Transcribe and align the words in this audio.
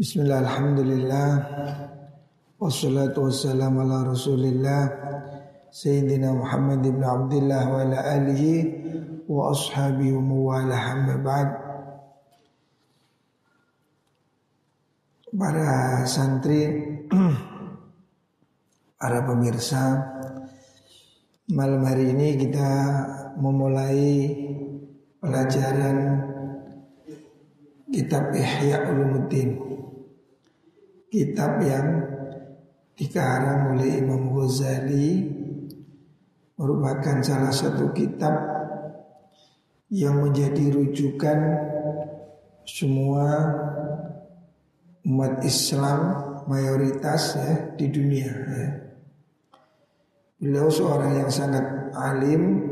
Bismillah, 0.00 0.40
alhamdulillah 0.40 1.28
Wassalatu 2.56 3.28
wassalamu 3.28 3.84
ala 3.84 4.08
rasulillah 4.08 4.88
Sayyidina 5.68 6.32
Muhammad 6.32 6.80
ibn 6.88 7.04
Abdullah 7.04 7.68
wa 7.68 7.84
ala 7.84 8.00
alihi 8.08 8.80
Wa 9.28 9.52
ashabihi 9.52 10.16
wa 10.16 10.24
mawala 10.24 10.72
hamma 10.72 11.20
ba'd. 11.20 11.48
Para 15.36 16.00
santri 16.08 16.64
Para 19.04 19.20
pemirsa 19.20 20.00
Malam 21.52 21.84
hari 21.84 22.16
ini 22.16 22.40
kita 22.40 22.72
memulai 23.36 24.32
pelajaran 25.20 26.24
kitab 27.92 28.32
Ihya 28.32 28.88
Ulumuddin 28.88 29.69
kitab 31.10 31.58
yang 31.60 31.86
dikarang 32.94 33.74
oleh 33.74 33.98
Imam 33.98 34.30
Ghazali 34.30 35.26
merupakan 36.54 37.18
salah 37.20 37.50
satu 37.50 37.90
kitab 37.90 38.30
yang 39.90 40.22
menjadi 40.22 40.70
rujukan 40.70 41.38
semua 42.62 43.26
umat 45.02 45.42
Islam 45.42 45.98
mayoritas 46.46 47.34
ya 47.34 47.74
di 47.74 47.86
dunia 47.90 48.30
ya. 48.30 48.68
Beliau 50.40 50.70
seorang 50.70 51.20
yang 51.20 51.30
sangat 51.32 51.90
alim 51.92 52.70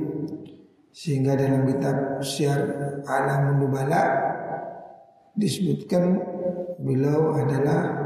sehingga 0.95 1.35
dalam 1.37 1.67
kitab 1.69 2.23
Syiar 2.23 2.65
Alam 3.05 3.61
Nubala 3.61 4.09
disebutkan 5.37 6.17
beliau 6.81 7.35
adalah 7.35 7.98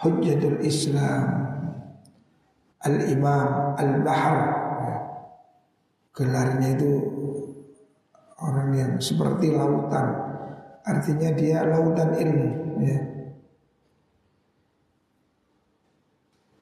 Hujjatul 0.00 0.64
Islam 0.64 1.24
Al-Imam 2.80 3.76
Al-Bahar 3.76 4.40
Gelarnya 6.16 6.68
itu 6.72 6.92
orang 8.40 8.70
yang 8.72 8.92
seperti 8.96 9.52
lautan 9.52 10.30
Artinya 10.80 11.30
dia 11.36 11.60
lautan 11.68 12.16
ilmu 12.16 12.50
ya. 12.80 12.98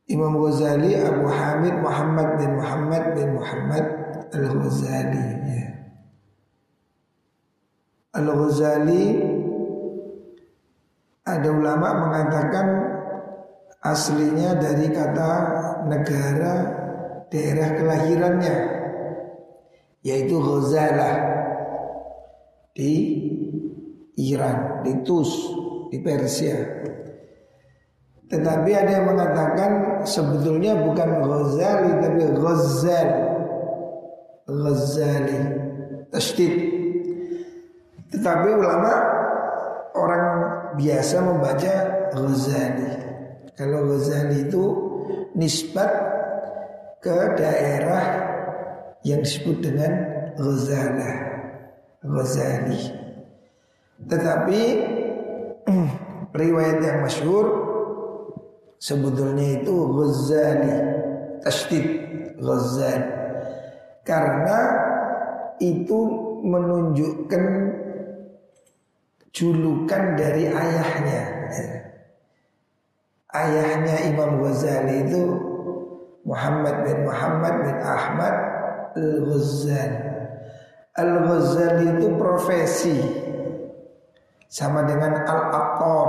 Imam 0.08 0.40
Ghazali 0.40 0.96
Abu 0.98 1.28
Hamid 1.28 1.74
Muhammad 1.78 2.28
bin 2.40 2.50
Muhammad 2.58 3.02
bin 3.14 3.28
Muhammad 3.38 3.84
Al-Ghazali 4.34 5.26
ya. 5.46 5.66
Al-Ghazali 8.18 9.04
ada 11.28 11.48
ulama 11.52 11.88
mengatakan 12.08 12.66
aslinya 13.82 14.58
dari 14.58 14.90
kata 14.90 15.32
negara 15.86 16.54
daerah 17.30 17.68
kelahirannya 17.78 18.56
yaitu 20.02 20.38
Ghazalah 20.38 21.14
di 22.74 22.94
Iran, 24.18 24.82
di 24.86 25.02
Tus, 25.02 25.30
di 25.90 25.98
Persia. 26.02 26.58
Tetapi 28.28 28.70
ada 28.76 28.90
yang 28.92 29.06
mengatakan 29.08 30.04
sebetulnya 30.04 30.76
bukan 30.78 31.24
Ghazali 31.24 31.90
tapi 31.96 32.22
Ghazal. 32.36 33.10
Ghazali. 34.48 35.40
Tasdid. 36.08 36.54
Tetapi 38.08 38.48
ulama 38.52 38.92
orang 39.96 40.24
biasa 40.76 41.16
membaca 41.24 41.74
Ghazali. 42.12 43.07
Kalau 43.58 43.90
Ghazali 43.90 44.46
itu 44.46 44.64
nisbat 45.34 45.90
ke 47.02 47.34
daerah 47.34 48.06
yang 49.02 49.26
disebut 49.26 49.58
dengan 49.58 49.92
Ghazala 50.38 51.10
Ghazali. 52.06 52.78
Tetapi 54.06 54.62
riwayat 56.38 56.78
yang 56.86 57.02
masyhur 57.02 57.46
sebetulnya 58.78 59.58
itu 59.58 59.74
Ghazali 59.74 60.74
Tasdid 61.42 61.86
Ghazali. 62.38 63.10
Karena 64.06 64.58
itu 65.58 65.98
menunjukkan 66.46 67.44
julukan 69.34 70.02
dari 70.14 70.46
ayahnya 70.46 71.22
Ayahnya 73.28 74.08
Imam 74.08 74.40
Ghazali 74.40 75.04
itu 75.04 75.22
Muhammad 76.24 76.84
bin 76.84 77.04
Muhammad 77.04 77.54
bin 77.60 77.76
Ahmad 77.84 78.34
Al-Ghazali. 78.96 80.00
Al-Ghazali 80.98 81.86
itu 81.94 82.06
profesi 82.18 82.98
Sama 84.48 84.82
dengan 84.88 85.22
Al-Aqor 85.28 86.08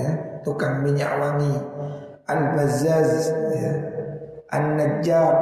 ya, 0.00 0.10
Tukang 0.40 0.80
minyak 0.80 1.12
wangi. 1.20 1.54
Al-Bazaz 2.24 3.28
ya, 3.52 3.72
An-Najjar. 4.48 5.34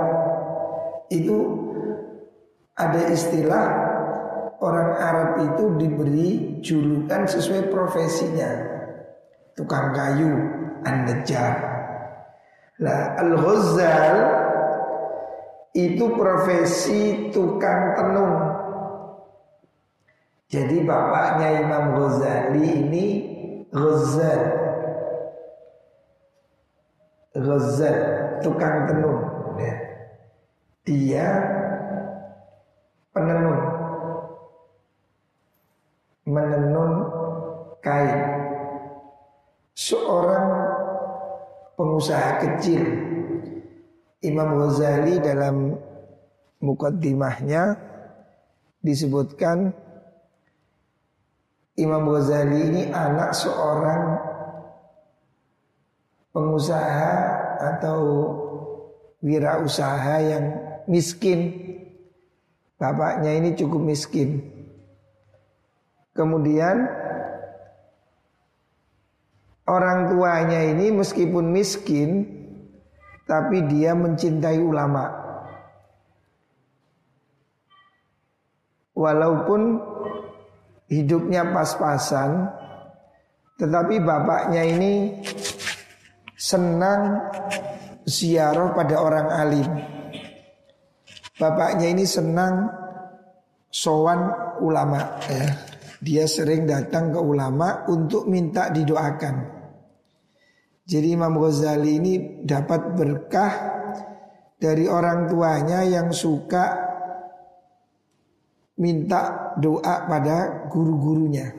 Itu 1.15 1.37
ada 2.75 3.01
istilah 3.15 3.89
Orang 4.59 4.91
Arab 4.99 5.31
itu 5.39 5.65
diberi 5.79 6.59
julukan 6.59 7.31
sesuai 7.31 7.71
profesinya. 7.71 8.51
Tukang 9.55 9.95
kayu 9.95 10.35
An-Najjar. 10.89 11.55
Nah, 12.79 13.19
Al-Ghazal 13.21 14.15
itu 15.77 16.05
profesi 16.17 17.29
tukang 17.29 17.93
tenun. 17.99 18.33
Jadi 20.49 20.81
bapaknya 20.81 21.61
Imam 21.61 21.85
Ghazali 21.93 22.65
ini 22.65 23.07
Ghazal. 23.69 24.43
Ghazal, 27.37 27.99
tukang 28.41 28.89
tenun. 28.89 29.19
Ya. 29.61 29.75
Dia 30.89 31.29
penenun. 33.13 33.61
Menenun 36.25 36.93
kain. 37.85 38.21
Seorang 39.77 40.68
pengusaha 41.79 42.43
kecil. 42.43 42.83
Imam 44.19 44.59
Ghazali 44.59 45.23
dalam 45.23 45.79
mukaddimahnya 46.59 47.79
disebutkan 48.83 49.71
Imam 51.79 52.03
Ghazali 52.11 52.59
ini 52.67 52.83
anak 52.91 53.31
seorang 53.31 54.19
pengusaha 56.35 57.15
atau 57.63 58.03
wirausaha 59.23 60.15
yang 60.19 60.45
miskin. 60.91 61.55
Bapaknya 62.75 63.39
ini 63.39 63.55
cukup 63.55 63.83
miskin. 63.87 64.43
Kemudian 66.11 66.91
Orang 69.69 70.09
tuanya 70.09 70.65
ini 70.65 70.89
meskipun 70.89 71.53
miskin 71.53 72.25
Tapi 73.29 73.69
dia 73.69 73.93
mencintai 73.93 74.57
ulama. 74.57 75.05
Walaupun 78.97 79.77
hidupnya 80.89 81.53
pas-pasan 81.53 82.49
Tetapi 83.61 84.01
bapaknya 84.01 84.65
ini 84.65 85.21
senang 86.39 87.29
ziarah 88.09 88.73
pada 88.73 88.97
orang 89.03 89.29
alim. 89.29 89.69
Bapaknya 91.37 91.93
ini 91.93 92.09
senang 92.09 92.71
sowan 93.69 94.33
ulama 94.65 95.21
ya. 95.29 95.47
Dia 95.99 96.25
sering 96.31 96.65
datang 96.65 97.11
ke 97.11 97.19
ulama 97.19 97.85
untuk 97.91 98.31
minta 98.31 98.71
didoakan 98.71 99.58
jadi 100.89 101.21
Imam 101.21 101.37
Ghazali 101.37 102.01
ini 102.01 102.15
dapat 102.49 102.97
berkah 102.97 103.53
dari 104.57 104.89
orang 104.89 105.29
tuanya 105.29 105.85
yang 105.85 106.09
suka 106.17 106.89
minta 108.81 109.53
doa 109.61 110.09
pada 110.09 110.65
guru-gurunya. 110.73 111.53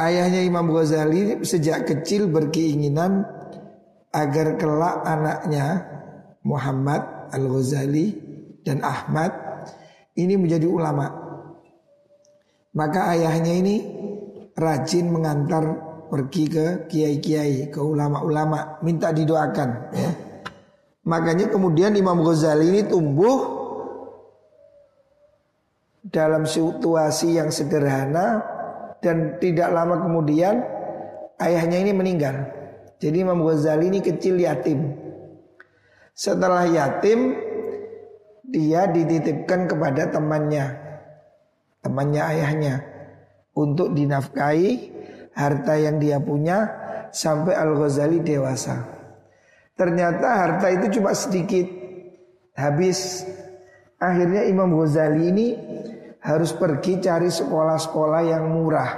Ayahnya 0.00 0.40
Imam 0.40 0.72
Ghazali 0.72 1.44
sejak 1.44 1.84
kecil 1.84 2.32
berkeinginan 2.32 3.28
agar 4.08 4.56
kelak 4.56 5.04
anaknya 5.04 5.84
Muhammad 6.48 7.28
Al-Ghazali 7.28 8.08
dan 8.64 8.80
Ahmad 8.80 9.36
ini 10.16 10.40
menjadi 10.40 10.64
ulama. 10.64 11.12
Maka 12.72 13.12
ayahnya 13.12 13.52
ini 13.52 13.76
rajin 14.56 15.12
mengantar 15.12 15.91
pergi 16.12 16.44
ke 16.44 16.66
kiai-kiai, 16.92 17.72
ke 17.72 17.80
ulama-ulama, 17.80 18.76
minta 18.84 19.08
didoakan 19.16 19.70
ya. 19.96 20.12
Makanya 21.08 21.48
kemudian 21.48 21.96
Imam 21.96 22.20
Ghazali 22.20 22.68
ini 22.68 22.82
tumbuh 22.84 23.64
dalam 26.04 26.44
situasi 26.44 27.40
yang 27.40 27.48
sederhana 27.48 28.44
dan 29.00 29.40
tidak 29.40 29.72
lama 29.72 30.04
kemudian 30.04 30.60
ayahnya 31.40 31.80
ini 31.80 31.96
meninggal. 31.96 32.44
Jadi 33.00 33.24
Imam 33.24 33.40
Ghazali 33.48 33.88
ini 33.88 34.04
kecil 34.04 34.36
yatim. 34.36 34.92
Setelah 36.12 36.68
yatim 36.68 37.40
dia 38.52 38.84
dititipkan 38.84 39.64
kepada 39.64 40.12
temannya, 40.12 40.76
temannya 41.80 42.22
ayahnya 42.36 42.74
untuk 43.56 43.96
dinafkahi 43.96 44.91
harta 45.32 45.74
yang 45.76 45.96
dia 46.00 46.20
punya 46.20 46.68
sampai 47.12 47.56
Al 47.56 47.76
Ghazali 47.76 48.20
dewasa. 48.20 48.84
Ternyata 49.76 50.26
harta 50.26 50.66
itu 50.68 51.00
cuma 51.00 51.16
sedikit 51.16 51.64
habis. 52.56 53.24
Akhirnya 54.02 54.44
Imam 54.46 54.74
Ghazali 54.74 55.30
ini 55.30 55.46
harus 56.22 56.54
pergi 56.54 56.98
cari 56.98 57.30
sekolah-sekolah 57.30 58.22
yang 58.26 58.44
murah. 58.50 58.90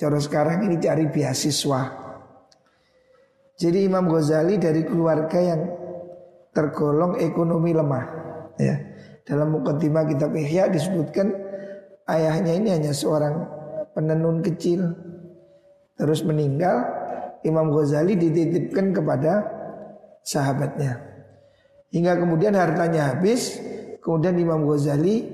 Cara 0.00 0.18
sekarang 0.18 0.64
ini 0.64 0.80
cari 0.80 1.06
beasiswa. 1.10 1.82
Jadi 3.60 3.84
Imam 3.84 4.08
Ghazali 4.08 4.56
dari 4.56 4.80
keluarga 4.88 5.36
yang 5.36 5.60
tergolong 6.56 7.20
ekonomi 7.20 7.76
lemah. 7.76 8.04
Ya. 8.56 8.76
Dalam 9.28 9.54
mukaddimah 9.54 10.08
kitab 10.10 10.34
Ihya 10.34 10.72
disebutkan 10.72 11.30
ayahnya 12.08 12.56
ini 12.56 12.68
hanya 12.72 12.90
seorang 12.90 13.46
penenun 13.94 14.42
kecil. 14.42 14.90
Terus 16.00 16.24
meninggal, 16.24 16.80
Imam 17.44 17.68
Ghazali 17.68 18.16
dititipkan 18.16 18.96
kepada 18.96 19.44
sahabatnya. 20.24 20.96
Hingga 21.92 22.16
kemudian 22.16 22.56
hartanya 22.56 23.12
habis, 23.12 23.60
kemudian 24.00 24.40
Imam 24.40 24.64
Ghazali 24.64 25.28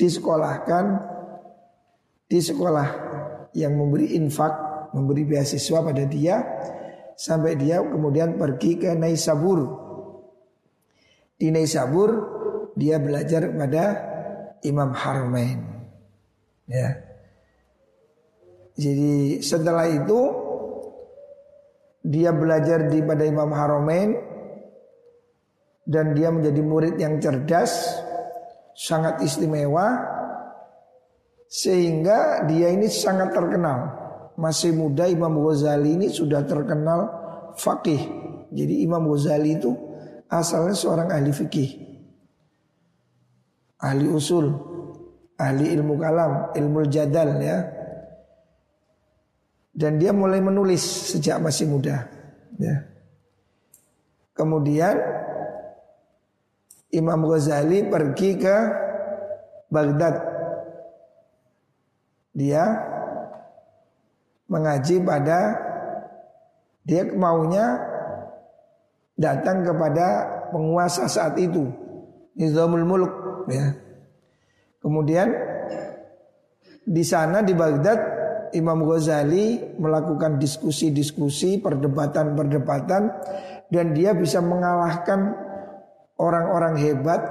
disekolahkan 0.00 0.84
di 2.24 2.40
sekolah 2.40 2.88
yang 3.52 3.76
memberi 3.76 4.16
infak, 4.16 4.54
memberi 4.96 5.28
beasiswa 5.28 5.84
pada 5.84 6.08
dia 6.08 6.40
sampai 7.18 7.52
dia 7.60 7.84
kemudian 7.84 8.40
pergi 8.40 8.80
ke 8.80 8.96
Naisabur. 8.96 9.60
Di 11.36 11.52
Naisabur 11.52 12.10
dia 12.80 12.96
belajar 12.96 13.52
kepada 13.52 13.84
Imam 14.64 14.96
Harmain. 14.96 15.60
Ya. 16.64 17.09
Jadi 18.80 19.44
setelah 19.44 19.84
itu 19.92 20.20
dia 22.00 22.32
belajar 22.32 22.88
di 22.88 23.04
pada 23.04 23.28
Imam 23.28 23.52
Haramain 23.52 24.16
dan 25.84 26.16
dia 26.16 26.32
menjadi 26.32 26.60
murid 26.64 26.96
yang 26.96 27.20
cerdas 27.20 28.00
sangat 28.72 29.20
istimewa 29.20 30.00
sehingga 31.44 32.48
dia 32.48 32.72
ini 32.72 32.88
sangat 32.88 33.36
terkenal. 33.36 34.00
Masih 34.40 34.72
muda 34.72 35.04
Imam 35.04 35.36
Ghazali 35.44 36.00
ini 36.00 36.08
sudah 36.08 36.40
terkenal 36.48 37.12
fakih. 37.60 38.00
Jadi 38.48 38.80
Imam 38.80 39.04
Ghazali 39.12 39.60
itu 39.60 39.76
asalnya 40.32 40.72
seorang 40.72 41.12
ahli 41.12 41.28
fikih. 41.36 41.70
Ahli 43.84 44.08
usul, 44.08 44.48
ahli 45.36 45.68
ilmu 45.76 46.00
kalam, 46.00 46.56
ilmu 46.56 46.88
jadal 46.88 47.36
ya. 47.44 47.79
Dan 49.70 50.02
dia 50.02 50.10
mulai 50.10 50.42
menulis 50.42 50.82
sejak 51.14 51.38
masih 51.38 51.70
muda. 51.70 52.10
Ya. 52.58 52.90
Kemudian 54.34 54.98
Imam 56.90 57.22
Ghazali 57.28 57.86
pergi 57.86 58.30
ke 58.34 58.56
Baghdad. 59.70 60.16
Dia 62.34 62.66
mengaji 64.50 64.98
pada 65.06 65.54
dia 66.82 67.06
maunya 67.14 67.78
datang 69.14 69.62
kepada 69.62 70.06
penguasa 70.50 71.06
saat 71.06 71.38
itu 71.38 71.70
Nizamul 72.34 72.82
Mulk 72.82 73.12
ya. 73.52 73.76
Kemudian 74.80 75.28
di 76.82 77.04
sana 77.04 77.44
di 77.44 77.52
Baghdad 77.52 78.19
Imam 78.52 78.82
Ghazali 78.86 79.76
melakukan 79.78 80.38
diskusi-diskusi, 80.40 81.62
perdebatan-perdebatan 81.62 83.02
dan 83.70 83.86
dia 83.94 84.10
bisa 84.12 84.42
mengalahkan 84.42 85.34
orang-orang 86.18 86.74
hebat 86.76 87.22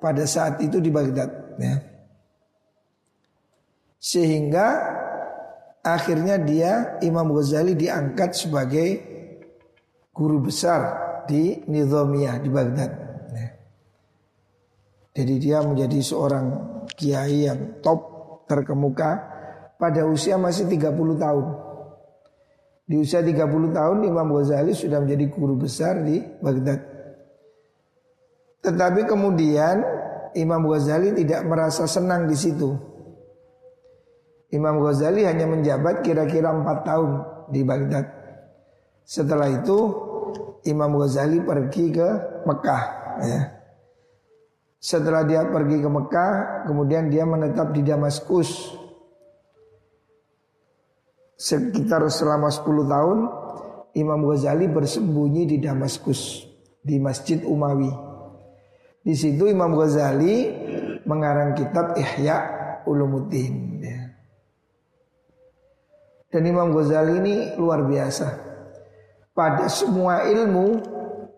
pada 0.00 0.24
saat 0.24 0.58
itu 0.64 0.80
di 0.80 0.90
Baghdad 0.90 1.30
ya. 1.60 1.76
Sehingga 4.00 4.66
akhirnya 5.82 6.38
dia 6.38 7.00
Imam 7.02 7.30
Ghazali 7.34 7.74
diangkat 7.74 8.34
sebagai 8.34 8.88
guru 10.16 10.46
besar 10.48 11.04
di 11.28 11.60
Nizamiyah 11.66 12.40
di 12.40 12.48
Baghdad. 12.48 12.90
Ya. 13.34 13.48
Jadi 15.20 15.34
dia 15.42 15.58
menjadi 15.60 15.98
seorang 16.00 16.46
kiai 16.96 17.50
yang 17.50 17.82
top 17.82 18.16
terkemuka 18.46 19.35
pada 19.76 20.04
usia 20.08 20.36
masih 20.40 20.68
30 20.68 20.92
tahun. 21.16 21.46
Di 22.86 22.96
usia 23.02 23.20
30 23.20 23.74
tahun 23.74 23.98
Imam 24.06 24.28
Ghazali 24.30 24.72
sudah 24.72 25.02
menjadi 25.02 25.26
guru 25.32 25.58
besar 25.58 26.00
di 26.06 26.22
Baghdad. 26.38 26.80
Tetapi 28.62 29.06
kemudian 29.06 29.82
Imam 30.38 30.62
Ghazali 30.66 31.14
tidak 31.14 31.42
merasa 31.46 31.88
senang 31.90 32.30
di 32.30 32.36
situ. 32.38 32.74
Imam 34.54 34.78
Ghazali 34.78 35.26
hanya 35.26 35.50
menjabat 35.50 36.06
kira-kira 36.06 36.54
empat 36.54 36.86
tahun 36.86 37.10
di 37.50 37.60
Baghdad. 37.66 38.06
Setelah 39.02 39.50
itu 39.50 39.78
Imam 40.66 40.94
Ghazali 40.98 41.42
pergi 41.42 41.90
ke 41.90 42.08
Mekah. 42.46 42.82
Ya. 43.22 43.40
Setelah 44.78 45.26
dia 45.26 45.42
pergi 45.46 45.82
ke 45.82 45.88
Mekah, 45.90 46.32
kemudian 46.70 47.10
dia 47.10 47.26
menetap 47.26 47.74
di 47.74 47.82
Damaskus. 47.82 48.78
Sekitar 51.36 52.00
selama 52.08 52.48
10 52.48 52.64
tahun, 52.88 53.18
Imam 53.92 54.24
Ghazali 54.24 54.72
bersembunyi 54.72 55.44
di 55.44 55.56
Damaskus, 55.60 56.48
di 56.80 56.96
Masjid 56.96 57.44
Umawi. 57.44 57.92
Di 59.04 59.12
situ 59.12 59.44
Imam 59.44 59.76
Ghazali 59.76 60.48
mengarang 61.04 61.52
kitab 61.52 61.92
Ihya 61.94 62.36
Ulumuddin. 62.88 63.84
Ya. 63.84 64.00
Dan 66.32 66.42
Imam 66.48 66.72
Ghazali 66.72 67.20
ini 67.20 67.34
luar 67.60 67.84
biasa. 67.84 68.26
Pada 69.36 69.68
semua 69.68 70.24
ilmu 70.24 70.80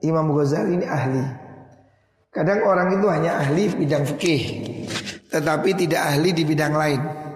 Imam 0.06 0.30
Ghazali 0.30 0.78
ini 0.78 0.86
ahli. 0.86 1.26
Kadang 2.30 2.62
orang 2.62 2.94
itu 2.94 3.06
hanya 3.10 3.42
ahli 3.42 3.66
bidang 3.74 4.06
fikih, 4.14 4.42
tetapi 5.26 5.74
tidak 5.74 6.06
ahli 6.06 6.30
di 6.30 6.46
bidang 6.46 6.70
lain. 6.70 7.27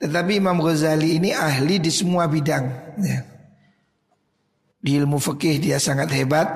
Tetapi 0.00 0.40
Imam 0.40 0.56
Ghazali 0.64 1.20
ini 1.20 1.36
ahli 1.36 1.76
di 1.76 1.92
semua 1.92 2.24
bidang. 2.24 2.96
Ya. 3.04 3.20
Di 4.80 4.96
ilmu 4.96 5.20
fikih 5.20 5.60
dia 5.60 5.76
sangat 5.76 6.08
hebat. 6.16 6.48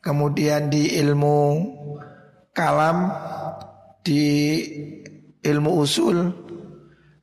Kemudian 0.00 0.72
di 0.72 0.96
ilmu 0.96 1.36
kalam, 2.56 3.12
di 4.00 4.24
ilmu 5.44 5.70
usul, 5.84 6.32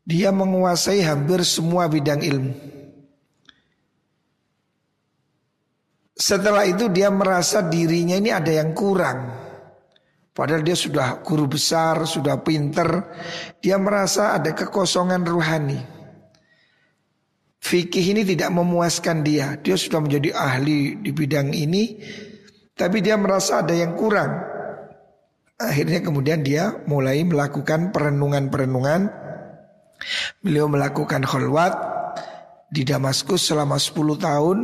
dia 0.05 0.29
menguasai 0.29 1.01
hampir 1.01 1.41
semua 1.41 1.89
bidang 1.89 2.21
ilmu. 2.21 2.53
Setelah 6.13 6.69
itu 6.69 6.89
dia 6.93 7.09
merasa 7.09 7.65
dirinya 7.65 8.17
ini 8.17 8.29
ada 8.29 8.49
yang 8.53 8.77
kurang. 8.77 9.46
Padahal 10.37 10.61
dia 10.61 10.77
sudah 10.77 11.25
guru 11.25 11.49
besar, 11.49 12.05
sudah 12.05 12.37
pinter. 12.45 13.09
Dia 13.57 13.81
merasa 13.81 14.37
ada 14.37 14.53
kekosongan 14.53 15.25
ruhani. 15.25 15.81
Fikih 17.57 18.13
ini 18.13 18.21
tidak 18.21 18.53
memuaskan 18.53 19.25
dia. 19.25 19.57
Dia 19.57 19.73
sudah 19.73 19.97
menjadi 19.97 20.37
ahli 20.37 21.01
di 21.01 21.09
bidang 21.09 21.57
ini. 21.57 21.97
Tapi 22.77 23.01
dia 23.01 23.17
merasa 23.17 23.65
ada 23.65 23.73
yang 23.73 23.97
kurang. 23.97 24.29
Akhirnya 25.57 26.05
kemudian 26.05 26.45
dia 26.45 26.85
mulai 26.85 27.25
melakukan 27.25 27.89
perenungan-perenungan. 27.89 29.09
Beliau 30.45 30.69
melakukan 30.69 31.25
kholwat 31.25 31.73
di 32.69 32.85
Damaskus 32.85 33.49
selama 33.49 33.81
10 33.81 34.21
tahun 34.21 34.57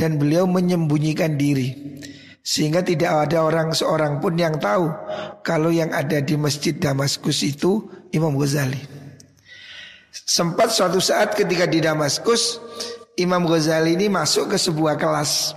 dan 0.00 0.16
beliau 0.16 0.48
menyembunyikan 0.48 1.36
diri. 1.36 2.00
Sehingga 2.44 2.84
tidak 2.84 3.24
ada 3.24 3.40
orang 3.40 3.72
seorang 3.72 4.20
pun 4.20 4.36
yang 4.36 4.60
tahu 4.60 4.92
kalau 5.40 5.72
yang 5.72 5.88
ada 5.96 6.20
di 6.20 6.36
masjid 6.36 6.76
Damaskus 6.76 7.40
itu 7.40 7.88
Imam 8.12 8.36
Ghazali. 8.36 8.76
Sempat 10.12 10.68
suatu 10.68 11.00
saat 11.00 11.32
ketika 11.32 11.64
di 11.64 11.80
Damaskus 11.80 12.60
Imam 13.16 13.48
Ghazali 13.48 13.96
ini 13.96 14.12
masuk 14.12 14.52
ke 14.52 14.58
sebuah 14.60 15.00
kelas. 15.00 15.56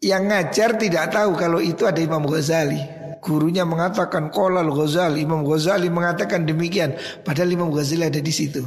Yang 0.00 0.24
ngajar 0.32 0.70
tidak 0.80 1.04
tahu 1.12 1.36
kalau 1.36 1.60
itu 1.60 1.84
ada 1.84 2.00
Imam 2.00 2.24
Ghazali. 2.24 2.80
Gurunya 3.20 3.68
mengatakan 3.68 4.32
Kolal 4.32 4.72
Ghazali. 4.72 5.28
Imam 5.28 5.44
Ghazali 5.44 5.92
mengatakan 5.92 6.48
demikian 6.48 6.96
Padahal 7.20 7.52
Imam 7.52 7.68
Ghazali 7.68 8.08
ada 8.08 8.20
di 8.20 8.32
situ. 8.32 8.64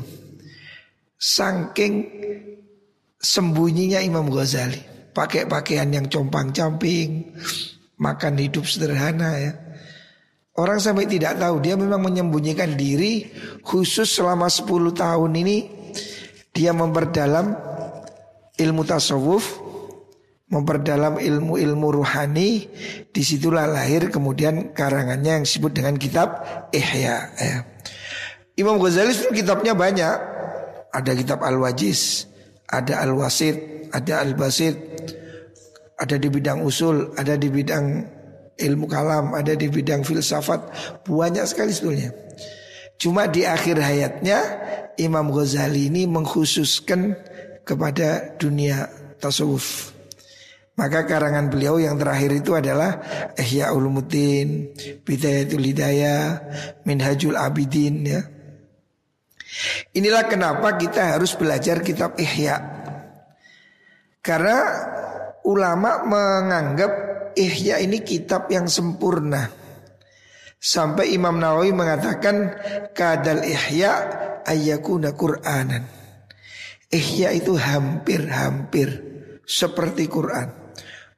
Saking 1.18 2.06
sembunyinya 3.18 3.98
Imam 4.06 4.30
Ghazali 4.30 4.97
Pakai 5.18 5.50
pakaian 5.50 5.90
yang 5.90 6.06
compang-camping 6.06 7.34
Makan 7.98 8.38
hidup 8.38 8.70
sederhana 8.70 9.34
ya 9.42 9.54
Orang 10.58 10.82
sampai 10.82 11.06
tidak 11.06 11.38
tahu 11.38 11.62
dia 11.62 11.78
memang 11.78 12.02
menyembunyikan 12.02 12.74
diri 12.74 13.30
khusus 13.62 14.10
selama 14.10 14.50
10 14.50 14.90
tahun 14.90 15.32
ini 15.38 15.58
dia 16.50 16.74
memperdalam 16.74 17.54
ilmu 18.58 18.82
tasawuf, 18.82 19.62
memperdalam 20.50 21.22
ilmu-ilmu 21.22 22.02
ruhani, 22.02 22.66
di 23.14 23.22
situlah 23.22 23.70
lahir 23.70 24.10
kemudian 24.10 24.74
karangannya 24.74 25.38
yang 25.38 25.46
disebut 25.46 25.78
dengan 25.78 25.94
kitab 26.02 26.42
Ihya. 26.74 27.18
Ya. 27.38 27.58
Imam 28.58 28.82
Ghazali 28.82 29.14
kitabnya 29.38 29.78
banyak, 29.78 30.16
ada 30.90 31.12
kitab 31.14 31.46
Al-Wajiz, 31.46 32.26
ada 32.66 33.06
Al-Wasid, 33.06 33.77
ada 33.98 34.22
Al-Basid, 34.22 34.78
ada 35.98 36.16
di 36.22 36.30
bidang 36.30 36.62
usul, 36.62 37.18
ada 37.18 37.34
di 37.34 37.50
bidang 37.50 38.06
ilmu 38.58 38.86
kalam, 38.86 39.34
ada 39.34 39.58
di 39.58 39.66
bidang 39.66 40.06
filsafat, 40.06 40.70
banyak 41.10 41.46
sekali 41.50 41.74
sebetulnya. 41.74 42.14
Cuma 42.98 43.30
di 43.30 43.46
akhir 43.46 43.78
hayatnya 43.78 44.40
Imam 44.98 45.30
Ghazali 45.30 45.90
ini 45.90 46.06
mengkhususkan 46.10 47.14
kepada 47.62 48.38
dunia 48.38 48.90
tasawuf. 49.22 49.94
Maka 50.78 51.10
karangan 51.10 51.50
beliau 51.50 51.82
yang 51.82 51.98
terakhir 51.98 52.38
itu 52.38 52.54
adalah 52.54 53.02
Ihya 53.34 53.74
Ulumuddin, 53.74 54.78
Bidayatul 55.02 55.66
Hidayah, 55.66 56.26
Minhajul 56.86 57.34
Abidin 57.34 58.06
ya. 58.06 58.22
Inilah 59.98 60.30
kenapa 60.30 60.78
kita 60.78 61.18
harus 61.18 61.34
belajar 61.34 61.82
kitab 61.82 62.14
Ihya. 62.22 62.77
Karena 64.28 64.60
ulama 65.48 66.04
menganggap 66.04 67.08
Ihya 67.40 67.80
ini 67.80 68.04
kitab 68.04 68.52
yang 68.52 68.68
sempurna. 68.68 69.48
Sampai 70.60 71.16
Imam 71.16 71.40
Nawawi 71.40 71.72
mengatakan 71.72 72.52
kadal 72.92 73.48
Ihya 73.48 73.94
ayyakuna 74.44 75.16
Qur'anan. 75.16 75.86
Ihya 76.92 77.32
itu 77.32 77.56
hampir-hampir 77.56 78.90
seperti 79.48 80.12
Quran. 80.12 80.52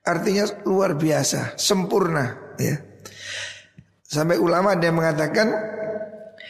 Artinya 0.05 0.45
luar 0.69 0.93
biasa, 0.93 1.57
sempurna 1.57 2.53
ya. 2.61 2.77
Sampai 4.05 4.41
ulama 4.41 4.73
ada 4.73 4.85
yang 4.89 4.97
mengatakan 4.97 5.53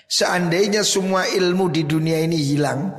seandainya 0.08 0.84
semua 0.84 1.28
ilmu 1.28 1.68
di 1.68 1.84
dunia 1.84 2.24
ini 2.24 2.39
hilang, 2.39 2.92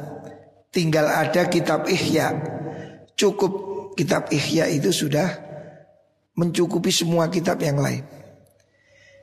tinggal 0.68 1.08
ada 1.08 1.48
kitab 1.48 1.88
Ihya. 1.88 2.59
Cukup 3.20 3.52
kitab 4.00 4.32
Ihya 4.32 4.72
itu 4.72 4.88
sudah 4.88 5.28
mencukupi 6.40 6.88
semua 6.88 7.28
kitab 7.28 7.60
yang 7.60 7.76
lain. 7.76 8.00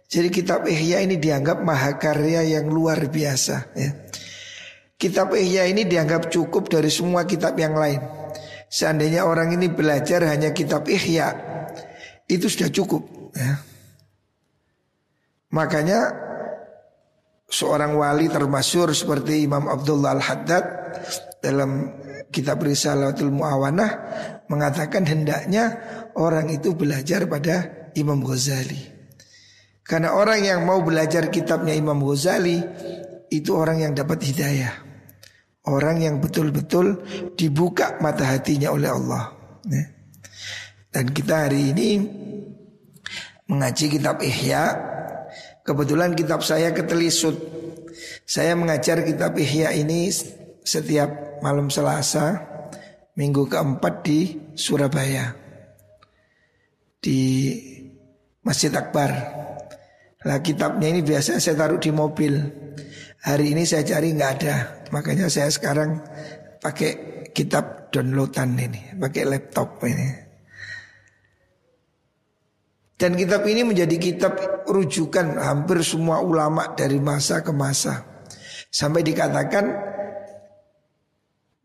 Jadi 0.06 0.30
kitab 0.30 0.70
Ihya 0.70 1.01
ini 1.01 1.18
dianggap 1.18 1.66
mahakarya 1.66 2.46
yang 2.46 2.70
luar 2.70 3.10
biasa 3.10 3.74
ya. 3.74 3.92
Kitab 5.01 5.34
Ihya 5.34 5.66
ini 5.66 5.89
dianggap 5.89 6.30
cukup 6.30 6.70
dari 6.70 6.94
semua 6.94 7.25
kitab 7.25 7.58
yang 7.58 7.74
lain. 7.74 7.98
Seandainya 8.70 9.25
orang 9.25 9.58
ini 9.58 9.66
belajar 9.66 10.30
hanya 10.30 10.54
kitab 10.54 10.86
Ihya 10.86 11.34
itu 12.30 12.46
sudah 12.46 12.70
cukup 12.70 13.01
ya. 13.34 13.58
Makanya 15.58 16.13
seorang 17.50 17.98
wali 17.98 18.30
termasyur 18.30 18.94
seperti 18.94 19.48
Imam 19.48 19.66
Abdullah 19.66 20.13
Al-Haddad 20.20 20.66
dalam 21.39 21.92
kitab 22.31 22.63
Risalatul 22.63 23.31
Muawanah 23.31 23.91
mengatakan 24.51 25.03
hendaknya 25.07 25.79
orang 26.15 26.51
itu 26.51 26.75
belajar 26.75 27.27
pada 27.27 27.89
Imam 27.96 28.24
Ghazali. 28.24 28.98
Karena 29.88 30.19
orang 30.19 30.43
yang 30.43 30.67
mau 30.67 30.84
belajar 30.84 31.31
kitabnya 31.31 31.72
Imam 31.72 32.03
Ghazali 32.03 32.60
itu 33.31 33.51
orang 33.55 33.88
yang 33.88 33.93
dapat 33.96 34.19
hidayah. 34.24 34.74
Orang 35.67 36.00
yang 36.00 36.24
betul-betul 36.24 37.03
dibuka 37.36 38.00
mata 38.00 38.24
hatinya 38.24 38.72
oleh 38.72 38.88
Allah. 38.88 39.36
Ya. 39.67 39.84
Dan 40.91 41.12
kita 41.12 41.48
hari 41.48 41.75
ini 41.75 41.89
mengaji 43.51 43.91
kitab 43.91 44.24
Ihya. 44.24 44.63
Kebetulan 45.67 46.15
kitab 46.15 46.39
saya 46.43 46.72
ketelisut. 46.72 47.36
Saya 48.24 48.55
mengajar 48.55 49.03
kitab 49.03 49.36
Ihya 49.36 49.75
ini 49.75 50.07
setiap 50.63 51.26
malam 51.41 51.70
Selasa, 51.70 52.41
minggu 53.17 53.50
keempat 53.50 54.06
di 54.06 54.38
Surabaya 54.53 55.34
di 57.01 57.53
Masjid 58.46 58.72
Akbar. 58.74 59.12
Lah 60.25 60.39
kitabnya 60.44 60.91
ini 60.91 61.01
biasa 61.06 61.39
saya 61.39 61.56
taruh 61.56 61.79
di 61.79 61.94
mobil. 61.94 62.36
Hari 63.24 63.53
ini 63.53 63.65
saya 63.65 63.84
cari 63.84 64.13
nggak 64.13 64.32
ada, 64.39 64.56
makanya 64.94 65.27
saya 65.27 65.50
sekarang 65.51 66.00
pakai 66.62 67.25
kitab 67.34 67.89
downloadan 67.91 68.56
ini, 68.56 68.82
pakai 68.96 69.24
laptop 69.25 69.84
ini. 69.84 70.27
Dan 72.98 73.13
kitab 73.13 73.46
ini 73.46 73.62
menjadi 73.62 73.94
kitab 74.01 74.65
rujukan 74.65 75.38
hampir 75.38 75.86
semua 75.86 76.17
ulama 76.17 76.74
dari 76.74 76.98
masa 76.98 77.46
ke 77.46 77.53
masa. 77.53 78.25
Sampai 78.74 79.06
dikatakan 79.06 79.65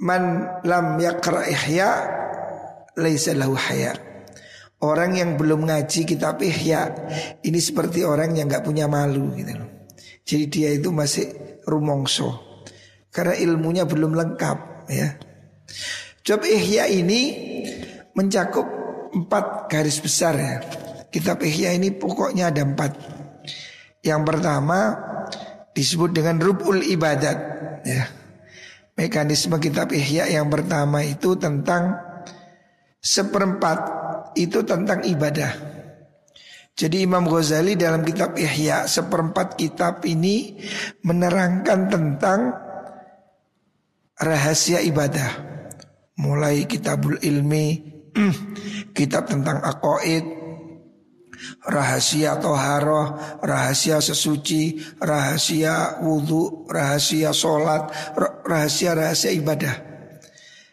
man 0.02 0.59
lam 0.66 0.99
yakra 0.99 1.47
ihya 1.47 1.90
laisa 2.99 3.32
lahu 3.32 3.56
haya. 3.56 3.94
Orang 4.82 5.14
yang 5.14 5.38
belum 5.38 5.71
ngaji 5.71 6.02
kitab 6.02 6.42
Ihya 6.42 6.90
ini 7.47 7.62
seperti 7.62 8.02
orang 8.02 8.35
yang 8.35 8.50
nggak 8.50 8.66
punya 8.66 8.90
malu 8.90 9.30
gitu 9.38 9.54
loh. 9.54 9.71
Jadi 10.26 10.44
dia 10.50 10.75
itu 10.75 10.90
masih 10.90 11.30
rumongso 11.71 12.35
karena 13.14 13.38
ilmunya 13.38 13.87
belum 13.87 14.18
lengkap 14.18 14.59
ya. 14.90 15.14
Job 16.26 16.42
Ihya 16.42 16.90
ini 16.90 17.21
mencakup 18.18 18.66
empat 19.14 19.71
garis 19.71 20.02
besar 20.02 20.35
ya. 20.35 20.59
Kitab 21.14 21.47
Ihya 21.47 21.78
ini 21.78 21.94
pokoknya 21.94 22.50
ada 22.50 22.66
empat. 22.66 22.99
Yang 24.02 24.23
pertama 24.26 24.99
disebut 25.78 26.11
dengan 26.11 26.42
rubul 26.42 26.82
ibadat 26.82 27.38
ya. 27.87 28.22
Mekanisme 28.92 29.56
kitab 29.56 29.88
Ihya 29.88 30.28
yang 30.28 30.52
pertama 30.52 31.00
itu 31.00 31.32
tentang 31.40 31.96
seperempat 33.00 33.78
itu 34.37 34.61
tentang 34.62 35.00
ibadah. 35.04 35.52
Jadi 36.72 37.04
Imam 37.04 37.28
Ghazali 37.28 37.76
dalam 37.76 38.00
kitab 38.04 38.37
Ihya 38.37 38.88
seperempat 38.88 39.61
kitab 39.61 40.04
ini 40.08 40.56
menerangkan 41.04 41.88
tentang 41.92 42.40
rahasia 44.16 44.80
ibadah. 44.80 45.52
Mulai 46.20 46.64
kitabul 46.68 47.16
ilmi, 47.20 47.66
kitab 48.96 49.28
tentang 49.28 49.61
akoid, 49.64 50.41
rahasia 51.66 52.38
toharoh, 52.38 53.38
rahasia 53.42 53.99
sesuci, 53.99 54.78
rahasia 54.99 56.02
wudhu, 56.02 56.66
rahasia 56.68 57.30
sholat, 57.34 57.90
rahasia-rahasia 58.46 59.30
ibadah. 59.34 59.75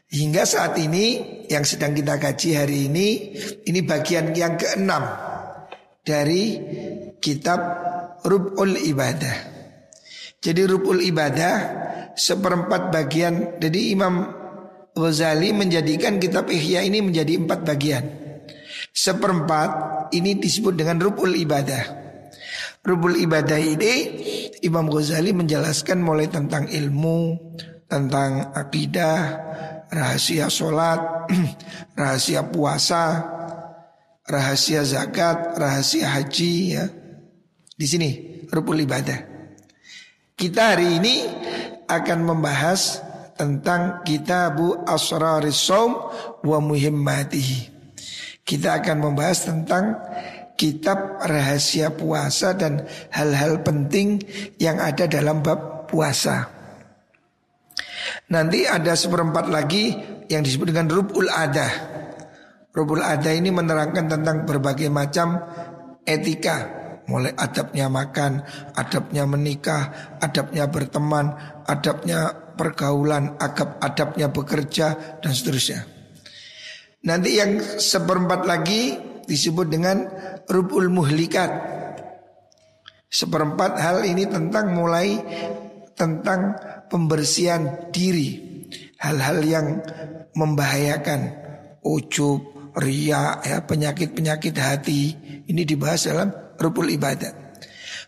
Hingga 0.09 0.41
saat 0.41 0.73
ini 0.81 1.21
yang 1.45 1.61
sedang 1.61 1.93
kita 1.93 2.17
kaji 2.17 2.57
hari 2.57 2.89
ini 2.89 3.07
ini 3.61 3.79
bagian 3.85 4.33
yang 4.33 4.57
keenam 4.57 5.05
dari 6.01 6.57
kitab 7.21 7.61
Rub'ul 8.25 8.73
Ibadah. 8.89 9.37
Jadi 10.41 10.61
Rub'ul 10.65 11.05
Ibadah 11.05 11.55
seperempat 12.17 12.89
bagian. 12.89 13.61
Jadi 13.61 13.93
Imam 13.93 14.25
Ghazali 14.97 15.53
menjadikan 15.53 16.17
kitab 16.17 16.49
Ihya 16.49 16.81
ini 16.83 17.05
menjadi 17.05 17.37
empat 17.39 17.59
bagian. 17.61 18.03
Seperempat 18.89 19.69
ini 20.11 20.37
disebut 20.37 20.75
dengan 20.75 20.99
Rub'ul 20.99 21.35
Ibadah. 21.37 21.83
Rub'ul 22.85 23.19
Ibadah 23.21 23.59
ini 23.59 23.93
Imam 24.63 24.87
Ghazali 24.87 25.35
menjelaskan 25.35 25.99
mulai 25.99 26.31
tentang 26.31 26.67
ilmu, 26.67 27.37
tentang 27.89 28.53
akidah, 28.55 29.21
rahasia 29.89 30.47
sholat, 30.47 31.29
rahasia 31.99 32.45
puasa, 32.47 33.23
rahasia 34.29 34.85
zakat, 34.85 35.57
rahasia 35.57 36.07
haji 36.07 36.53
ya. 36.77 36.85
Di 37.79 37.85
sini 37.87 38.09
rukun 38.51 38.83
ibadah. 38.83 39.19
Kita 40.35 40.75
hari 40.75 40.99
ini 40.99 41.15
akan 41.87 42.19
membahas 42.23 43.03
tentang 43.39 44.03
kitabu 44.03 44.83
asraris 44.83 45.55
saum 45.55 45.95
wa 46.43 46.59
muhimmatihi. 46.59 47.78
Kita 48.49 48.81
akan 48.81 48.97
membahas 48.97 49.45
tentang 49.45 49.93
kitab 50.57 51.21
rahasia 51.21 51.93
puasa 51.93 52.57
dan 52.57 52.81
hal-hal 53.13 53.61
penting 53.61 54.17
yang 54.57 54.81
ada 54.81 55.05
dalam 55.05 55.45
bab 55.45 55.85
puasa. 55.85 56.49
Nanti 58.33 58.65
ada 58.65 58.97
seperempat 58.97 59.53
lagi 59.53 59.93
yang 60.25 60.41
disebut 60.41 60.73
dengan 60.73 60.89
rubul 60.89 61.29
adah. 61.29 61.71
Rubul 62.73 63.05
adah 63.05 63.33
ini 63.37 63.53
menerangkan 63.53 64.09
tentang 64.09 64.49
berbagai 64.49 64.89
macam 64.89 65.37
etika 66.09 66.79
Mulai 67.09 67.33
adabnya 67.33 67.89
makan, 67.89 68.45
adabnya 68.77 69.25
menikah, 69.25 70.13
adabnya 70.21 70.69
berteman, 70.69 71.33
adabnya 71.65 72.53
pergaulan, 72.53 73.33
adab 73.41 73.81
adabnya 73.81 74.29
bekerja 74.29 75.17
dan 75.17 75.33
seterusnya. 75.33 75.98
Nanti 76.99 77.39
yang 77.39 77.63
seperempat 77.63 78.43
lagi 78.43 78.99
disebut 79.23 79.67
dengan 79.71 80.03
rubul 80.51 80.91
muhlikat. 80.91 81.47
Seperempat 83.09 83.79
hal 83.79 84.05
ini 84.05 84.27
tentang 84.27 84.75
mulai 84.75 85.17
tentang 85.95 86.55
pembersihan 86.91 87.91
diri, 87.91 88.37
hal-hal 88.99 89.39
yang 89.43 89.67
membahayakan, 90.35 91.21
ujub, 91.83 92.39
ria, 92.77 93.39
ya 93.43 93.63
penyakit-penyakit 93.65 94.55
hati 94.55 95.15
ini 95.47 95.63
dibahas 95.65 96.07
dalam 96.07 96.29
rubul 96.59 96.87
ibadat. 96.87 97.33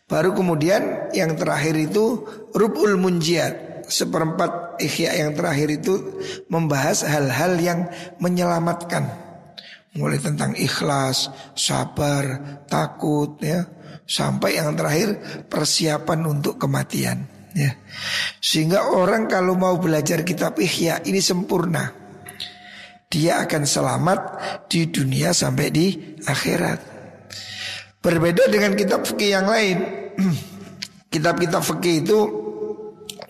Baru 0.07 0.35
kemudian 0.35 1.11
yang 1.15 1.39
terakhir 1.39 1.79
itu 1.79 2.27
rubul 2.51 2.99
munjiat. 2.99 3.70
Seperempat 3.91 4.79
ikhya 4.79 5.19
yang 5.19 5.35
terakhir 5.35 5.67
itu 5.67 5.99
membahas 6.47 7.03
hal-hal 7.03 7.59
yang 7.59 7.79
menyelamatkan. 8.23 9.03
Mulai 9.99 10.23
tentang 10.23 10.55
ikhlas, 10.55 11.27
sabar, 11.51 12.39
takut 12.71 13.35
ya, 13.43 13.67
sampai 14.07 14.55
yang 14.55 14.71
terakhir 14.79 15.19
persiapan 15.51 16.23
untuk 16.23 16.55
kematian 16.55 17.27
ya. 17.51 17.75
Sehingga 18.39 18.95
orang 18.95 19.27
kalau 19.27 19.59
mau 19.59 19.75
belajar 19.75 20.23
kitab 20.23 20.55
Ihya 20.55 21.03
ini 21.03 21.19
sempurna. 21.19 21.91
Dia 23.11 23.43
akan 23.43 23.67
selamat 23.67 24.19
di 24.71 24.87
dunia 24.87 25.35
sampai 25.35 25.67
di 25.67 25.91
akhirat. 26.23 26.79
Berbeda 27.99 28.47
dengan 28.47 28.71
kitab 28.79 29.03
fikih 29.03 29.35
yang 29.35 29.51
lain. 29.51 29.77
Kitab-kitab 31.13 31.59
fikih 31.59 32.07
itu 32.07 32.40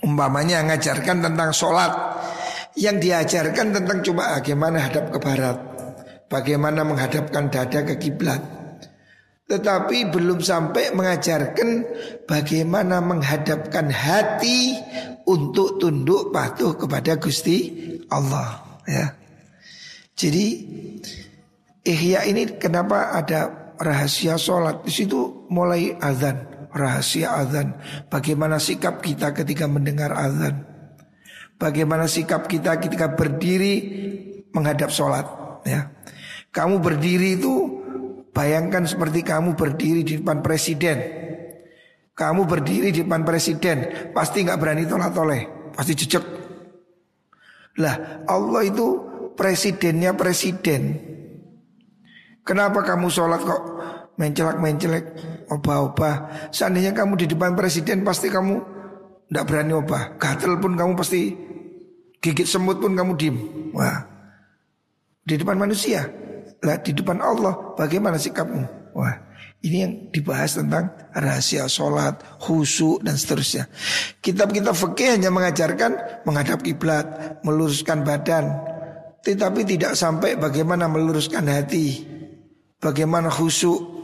umpamanya 0.05 0.65
mengajarkan 0.65 1.23
tentang 1.23 1.49
sholat. 1.53 1.91
Yang 2.77 2.97
diajarkan 3.03 3.67
tentang 3.75 3.99
cuma 4.01 4.39
bagaimana 4.39 4.77
hadap 4.79 5.11
ke 5.11 5.19
barat. 5.19 5.57
Bagaimana 6.31 6.87
menghadapkan 6.87 7.51
dada 7.51 7.83
ke 7.83 7.99
kiblat. 7.99 8.39
Tetapi 9.51 10.07
belum 10.15 10.39
sampai 10.39 10.95
mengajarkan 10.95 11.83
bagaimana 12.23 13.03
menghadapkan 13.03 13.91
hati 13.91 14.79
untuk 15.27 15.75
tunduk 15.75 16.31
patuh 16.31 16.79
kepada 16.79 17.19
Gusti 17.19 17.67
Allah. 18.07 18.79
Ya. 18.87 19.11
Jadi 20.15 20.47
Ihya 21.81 22.29
ini 22.29 22.61
kenapa 22.61 23.11
ada 23.11 23.73
rahasia 23.81 24.37
sholat 24.37 24.85
di 24.85 24.93
situ 24.93 25.49
mulai 25.49 25.97
azan 25.97 26.50
rahasia 26.71 27.35
azan. 27.37 27.77
Bagaimana 28.07 28.57
sikap 28.57 29.03
kita 29.03 29.35
ketika 29.35 29.67
mendengar 29.67 30.11
azan? 30.15 30.67
Bagaimana 31.61 32.09
sikap 32.09 32.49
kita 32.49 32.81
ketika 32.81 33.13
berdiri 33.13 33.73
menghadap 34.49 34.89
sholat 34.89 35.27
ya? 35.67 35.93
Kamu 36.51 36.81
berdiri 36.81 37.37
itu 37.37 37.53
bayangkan 38.33 38.83
seperti 38.83 39.21
kamu 39.21 39.53
berdiri 39.53 40.01
di 40.01 40.19
depan 40.19 40.41
presiden. 40.41 40.99
Kamu 42.11 42.43
berdiri 42.49 42.91
di 42.91 43.05
depan 43.05 43.23
presiden 43.23 44.11
pasti 44.11 44.43
nggak 44.43 44.59
berani 44.59 44.83
tolak 44.83 45.13
toleh 45.15 45.41
pasti 45.71 45.93
jejak. 45.95 46.25
Lah 47.79 48.25
Allah 48.27 48.67
itu 48.67 48.87
presidennya 49.37 50.11
presiden. 50.17 50.99
Kenapa 52.41 52.81
kamu 52.83 53.07
sholat 53.07 53.41
kok 53.45 53.61
mencelak-mencelek, 54.19 55.05
obah-obah? 55.51 56.49
Seandainya 56.51 56.91
kamu 56.91 57.19
di 57.19 57.25
depan 57.31 57.55
presiden 57.55 58.03
pasti 58.03 58.27
kamu 58.27 58.59
tidak 59.29 59.45
berani 59.47 59.73
obah. 59.77 60.15
Gatel 60.19 60.59
pun 60.59 60.75
kamu 60.75 60.93
pasti 60.95 61.31
gigit 62.19 62.47
semut 62.47 62.79
pun 62.81 62.93
kamu 62.95 63.11
diem. 63.15 63.37
Wah, 63.71 64.03
di 65.23 65.35
depan 65.39 65.55
manusia, 65.55 66.07
lah 66.59 66.77
di 66.83 66.91
depan 66.91 67.17
Allah 67.23 67.75
bagaimana 67.79 68.19
sikapmu? 68.19 68.91
Wah, 68.91 69.15
ini 69.63 69.77
yang 69.87 69.93
dibahas 70.11 70.59
tentang 70.59 70.91
rahasia 71.15 71.69
sholat, 71.71 72.19
khusyuk 72.43 72.99
dan 73.07 73.15
seterusnya. 73.15 73.71
Kitab-kitab 74.19 74.75
fikih 74.75 75.15
hanya 75.15 75.31
mengajarkan 75.31 76.23
menghadap 76.27 76.59
kiblat, 76.59 77.07
meluruskan 77.47 78.03
badan, 78.03 78.51
tetapi 79.23 79.63
tidak 79.63 79.95
sampai 79.95 80.35
bagaimana 80.35 80.91
meluruskan 80.91 81.47
hati 81.47 82.11
bagaimana 82.81 83.29
khusyuk, 83.29 84.00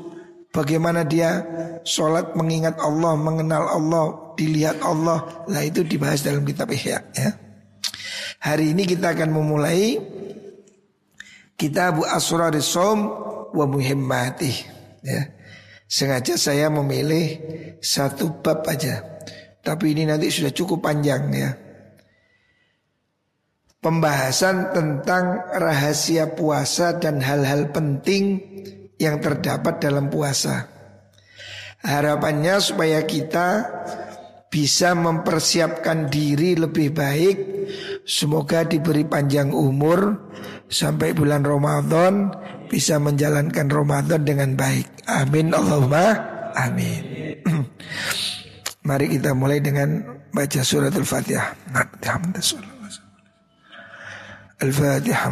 bagaimana 0.51 1.03
dia 1.07 1.43
sholat 1.83 2.35
mengingat 2.35 2.79
Allah, 2.79 3.13
mengenal 3.15 3.63
Allah, 3.67 4.05
dilihat 4.37 4.79
Allah. 4.83 5.45
Nah 5.49 5.61
itu 5.65 5.81
dibahas 5.81 6.21
dalam 6.21 6.45
kitab 6.45 6.69
Ihya 6.71 6.99
ya. 7.15 7.29
Hari 8.37 8.77
ini 8.77 8.85
kita 8.85 9.17
akan 9.17 9.33
memulai 9.33 9.97
Kitab 11.57 12.05
Asrar 12.05 12.53
Som 12.61 13.09
wa 13.49 13.65
Muhimmatih 13.65 14.55
ya. 15.01 15.33
Sengaja 15.87 16.37
saya 16.37 16.69
memilih 16.69 17.41
satu 17.81 18.43
bab 18.43 18.67
aja. 18.69 19.01
Tapi 19.63 19.95
ini 19.95 20.05
nanti 20.05 20.29
sudah 20.29 20.53
cukup 20.53 20.85
panjang 20.85 21.23
ya. 21.33 21.49
Pembahasan 23.81 24.75
tentang 24.75 25.47
rahasia 25.47 26.35
puasa 26.35 26.99
dan 26.99 27.23
hal-hal 27.23 27.71
penting 27.71 28.37
yang 28.97 29.21
terdapat 29.21 29.81
dalam 29.81 30.09
puasa. 30.09 30.65
Harapannya 31.81 32.57
supaya 32.57 33.05
kita 33.05 33.49
bisa 34.49 34.97
mempersiapkan 34.97 36.09
diri 36.09 36.57
lebih 36.57 36.89
baik. 36.93 37.37
Semoga 38.07 38.65
diberi 38.65 39.05
panjang 39.05 39.53
umur 39.53 40.31
sampai 40.67 41.13
bulan 41.13 41.45
Ramadan 41.45 42.31
bisa 42.67 42.97
menjalankan 42.97 43.69
Ramadan 43.69 44.25
dengan 44.25 44.57
baik. 44.57 45.07
Amin 45.07 45.53
Allahumma 45.53 46.17
amin. 46.57 47.03
Mari 48.87 49.05
kita 49.19 49.35
mulai 49.35 49.59
dengan 49.59 49.99
baca 50.31 50.61
surat 50.63 50.95
Al-Fatihah. 50.95 51.75
Al-Fatihah. 54.57 55.31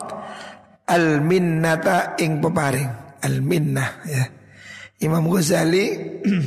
al 0.91 1.23
minnata 1.23 2.19
ing 2.19 2.43
peparing 2.43 2.91
al 3.23 3.39
minnah 3.39 4.03
ya 4.03 4.23
Imam 5.01 5.25
Ghazali 5.31 5.87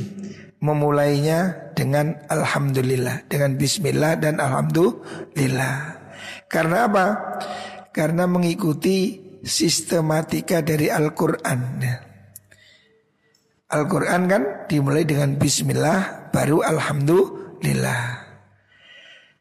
memulainya 0.66 1.72
dengan 1.72 2.14
alhamdulillah 2.28 3.26
dengan 3.26 3.57
bismillah 3.57 4.20
dan 4.20 4.38
alhamdulillah 4.38 6.04
karena 6.46 6.87
apa 6.87 7.07
karena 7.90 8.26
mengikuti 8.30 9.24
sistematika 9.44 10.64
dari 10.64 10.88
Al-Qur'an 10.88 11.61
ya. 11.78 11.96
Al-Quran 13.74 14.22
kan 14.26 14.42
dimulai 14.66 15.04
dengan 15.04 15.37
bismillah 15.37 16.30
baru 16.33 16.64
alhamdulillah. 16.64 18.02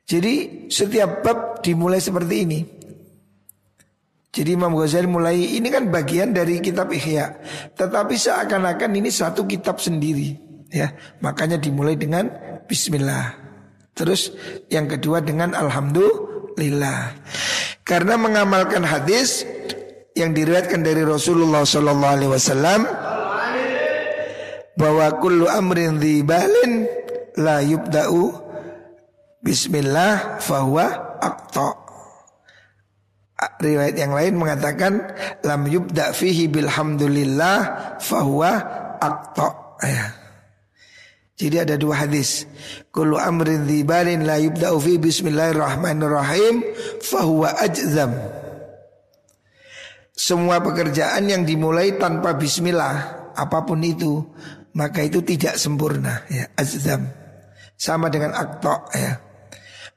Jadi 0.03 0.67
setiap 0.67 1.23
bab 1.23 1.39
dimulai 1.63 2.01
seperti 2.01 2.35
ini. 2.43 2.59
Jadi 4.33 4.57
Imam 4.57 4.73
Ghazali 4.73 5.05
mulai 5.05 5.61
ini 5.61 5.69
kan 5.69 5.93
bagian 5.93 6.33
dari 6.33 6.57
kitab 6.57 6.89
Ihya. 6.89 7.37
Tetapi 7.77 8.17
seakan-akan 8.17 8.91
ini 8.97 9.13
satu 9.13 9.45
kitab 9.45 9.77
sendiri. 9.77 10.33
Ya, 10.73 10.97
makanya 11.21 11.61
dimulai 11.61 11.93
dengan 11.93 12.33
bismillah. 12.65 13.37
Terus 13.93 14.33
yang 14.73 14.89
kedua 14.89 15.21
dengan 15.21 15.53
alhamdulillah. 15.53 17.13
Karena 17.85 18.17
mengamalkan 18.17 18.81
hadis 18.81 19.45
yang 20.17 20.33
diriwayatkan 20.33 20.81
dari 20.81 21.05
Rasulullah 21.05 21.61
wasallam 22.25 22.89
bahwa 24.73 25.13
kullu 25.21 25.45
amrin 25.45 26.01
dzibalin 26.01 26.89
la 27.37 27.61
yubda'u 27.61 28.33
bismillah 29.45 30.41
fahuwa 30.41 31.21
aqta. 31.21 31.82
Riwayat 33.59 33.95
yang 33.95 34.13
lain 34.13 34.33
mengatakan 34.37 34.99
lam 35.43 35.67
yubda 35.67 36.11
fihi 36.15 36.47
bilhamdulillah 36.51 37.57
fahuwa 37.99 38.51
aqta. 38.99 39.49
Ya. 39.83 40.05
Jadi 41.33 41.55
ada 41.59 41.75
dua 41.75 42.05
hadis. 42.05 42.45
Kullu 42.93 43.17
amrin 43.17 43.65
dzibalin 43.65 44.23
la 44.23 44.37
yubda'u 44.37 44.77
fi 44.79 45.01
bismillahirrahmanirrahim 45.01 46.61
fahuwa 47.01 47.57
ajzam. 47.57 48.13
Semua 50.13 50.61
pekerjaan 50.61 51.25
yang 51.25 51.41
dimulai 51.41 51.97
tanpa 51.97 52.37
bismillah 52.37 53.25
apa 53.33 53.65
pun 53.65 53.81
itu 53.81 54.21
maka 54.77 55.01
itu 55.01 55.25
tidak 55.25 55.57
sempurna 55.57 56.21
ya 56.29 56.45
azam. 56.53 57.09
Sama 57.73 58.13
dengan 58.13 58.37
akto 58.37 58.93
ya. 58.93 59.17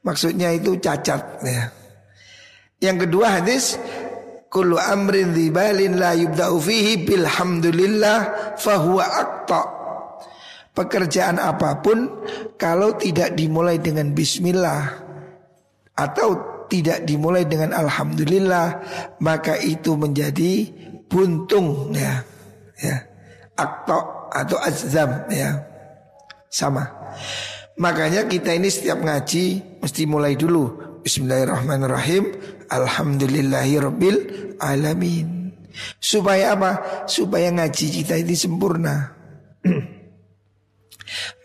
Maksudnya 0.00 0.56
itu 0.56 0.80
cacat 0.80 1.44
ya. 1.44 1.68
Yang 2.76 3.08
kedua 3.08 3.40
hadis 3.40 3.80
kullu 4.52 4.76
amrin 4.76 5.32
dzibalin 5.32 5.96
la 5.96 6.12
yubda'u 6.12 6.60
fihi 6.60 7.08
bilhamdulillah 7.08 8.18
fahuwa 8.60 9.04
aqta. 9.04 9.62
Pekerjaan 10.76 11.40
apa 11.40 11.80
pun 11.80 12.04
kalau 12.60 13.00
tidak 13.00 13.32
dimulai 13.32 13.80
dengan 13.80 14.12
bismillah 14.12 14.92
atau 15.96 16.28
tidak 16.68 17.08
dimulai 17.08 17.48
dengan 17.48 17.72
alhamdulillah 17.72 18.84
maka 19.24 19.56
itu 19.56 19.96
menjadi 19.96 20.68
buntung 21.08 21.96
ya. 21.96 22.20
Ya. 22.76 22.96
Akto 23.56 24.28
atau 24.28 24.60
azam 24.60 25.24
ya. 25.32 25.64
Sama. 26.52 26.84
Makanya 27.80 28.28
kita 28.28 28.52
ini 28.52 28.68
setiap 28.68 29.00
ngaji 29.00 29.80
mesti 29.80 30.02
mulai 30.04 30.36
dulu 30.36 30.76
Bismillahirrahmanirrahim 31.04 32.24
Alhamdulillahi 32.70 33.74
Rabbil 33.78 34.18
Alamin. 34.58 35.36
Supaya 36.00 36.56
apa? 36.56 37.04
Supaya 37.06 37.52
ngaji 37.52 37.86
kita 38.02 38.16
ini 38.16 38.34
sempurna. 38.34 39.12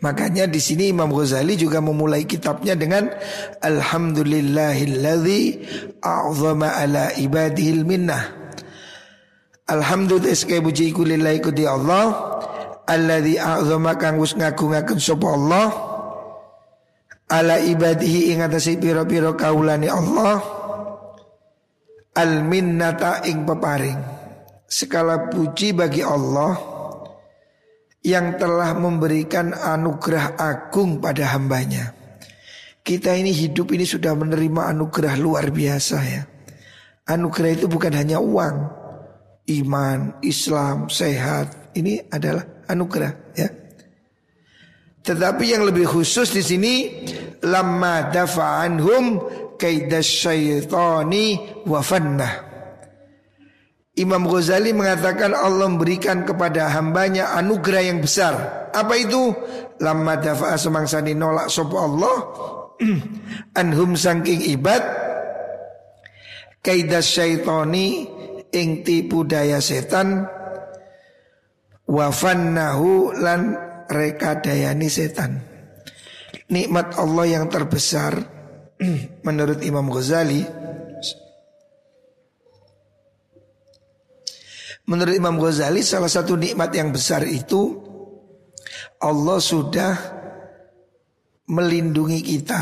Makanya 0.02 0.50
di 0.50 0.58
sini 0.58 0.90
Imam 0.90 1.14
Ghazali 1.14 1.54
juga 1.54 1.78
memulai 1.78 2.26
kitabnya 2.26 2.74
dengan 2.74 3.06
Alhamdulillahilladzi 3.62 5.42
a'zama 6.02 6.74
ala 6.74 7.14
ibadihil 7.14 7.86
minnah. 7.86 8.42
Alhamdulillah 9.70 10.34
sekali 10.34 10.58
puji 10.66 10.90
iku 10.90 11.06
lillahi 11.06 11.38
kudi 11.38 11.62
Allah. 11.62 12.10
Alladzi 12.82 13.38
a'zama 13.38 13.94
kang 13.94 14.18
wis 14.18 14.34
ngagung-agung 14.34 14.98
sapa 14.98 15.28
Allah. 15.30 15.70
Ala 17.30 17.62
ibadihi 17.62 18.34
ing 18.34 18.42
atase 18.42 18.76
pira-pira 18.76 19.32
Allah 19.32 19.78
al 22.12 22.44
minnata 22.44 23.24
ing 23.24 23.48
peparing 23.48 24.00
segala 24.68 25.28
puji 25.28 25.72
bagi 25.72 26.04
Allah 26.04 26.56
yang 28.02 28.34
telah 28.36 28.74
memberikan 28.74 29.54
anugerah 29.54 30.34
agung 30.36 30.98
pada 30.98 31.32
hambanya. 31.36 31.94
Kita 32.82 33.14
ini 33.14 33.30
hidup 33.30 33.70
ini 33.70 33.86
sudah 33.86 34.10
menerima 34.18 34.74
anugerah 34.74 35.14
luar 35.22 35.54
biasa 35.54 35.98
ya. 36.02 36.22
Anugerah 37.06 37.50
itu 37.62 37.66
bukan 37.70 37.94
hanya 37.94 38.18
uang, 38.18 38.56
iman, 39.62 40.18
Islam, 40.26 40.90
sehat. 40.90 41.74
Ini 41.78 42.10
adalah 42.10 42.42
anugerah 42.66 43.12
ya. 43.38 43.48
Tetapi 45.02 45.44
yang 45.46 45.62
lebih 45.66 45.86
khusus 45.86 46.30
di 46.30 46.42
sini 46.42 46.74
lamma 47.42 48.10
dafa'anhum 48.10 49.04
kaidasyaitani 49.62 51.26
wa 51.70 51.78
fannah. 51.78 52.50
Imam 53.92 54.26
Ghazali 54.26 54.74
mengatakan 54.74 55.36
Allah 55.36 55.68
memberikan 55.70 56.26
kepada 56.26 56.66
hambanya 56.74 57.36
anugerah 57.38 57.82
yang 57.86 58.02
besar. 58.02 58.66
Apa 58.74 58.98
itu? 58.98 59.30
Lamma 59.78 60.18
dafa'a 60.18 60.56
semangsani 60.58 61.12
nolak 61.12 61.52
sapa 61.52 61.76
Allah 61.76 62.16
anhum 63.60 63.94
sangking 63.94 64.42
ibad 64.48 64.80
kaidas 66.64 67.04
syaitani 67.12 68.08
ing 68.48 68.80
tipu 68.80 69.28
daya 69.28 69.60
setan 69.60 70.24
wa 71.84 72.08
fannahu 72.08 73.12
lan 73.12 73.54
rekadayani 73.92 74.88
setan. 74.88 75.36
Nikmat 76.48 76.96
Allah 76.96 77.26
yang 77.28 77.46
terbesar 77.52 78.41
menurut 79.26 79.62
Imam 79.62 79.86
Ghazali 79.88 80.62
Menurut 84.82 85.14
Imam 85.14 85.38
Ghazali 85.38 85.80
salah 85.80 86.10
satu 86.10 86.34
nikmat 86.34 86.74
yang 86.74 86.90
besar 86.90 87.22
itu 87.22 87.78
Allah 88.98 89.38
sudah 89.38 89.94
melindungi 91.46 92.18
kita 92.18 92.60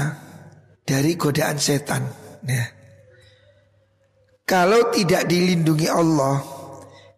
dari 0.85 1.17
godaan 1.17 1.57
setan 1.57 2.05
ya. 2.45 2.65
Kalau 4.45 4.93
tidak 4.93 5.25
dilindungi 5.31 5.89
Allah 5.89 6.45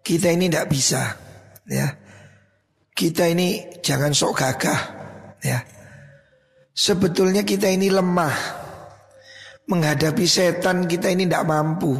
kita 0.07 0.31
ini 0.31 0.47
tidak 0.47 0.71
bisa 0.71 1.03
ya. 1.67 1.88
Kita 2.93 3.27
ini 3.27 3.81
jangan 3.83 4.15
sok 4.15 4.33
gagah 4.38 4.81
ya. 5.43 5.59
Sebetulnya 6.73 7.43
kita 7.43 7.67
ini 7.67 7.91
lemah 7.91 8.62
Menghadapi 9.68 10.27
setan 10.27 10.90
kita 10.90 11.12
ini 11.12 11.27
tidak 11.29 11.46
mampu. 11.46 11.94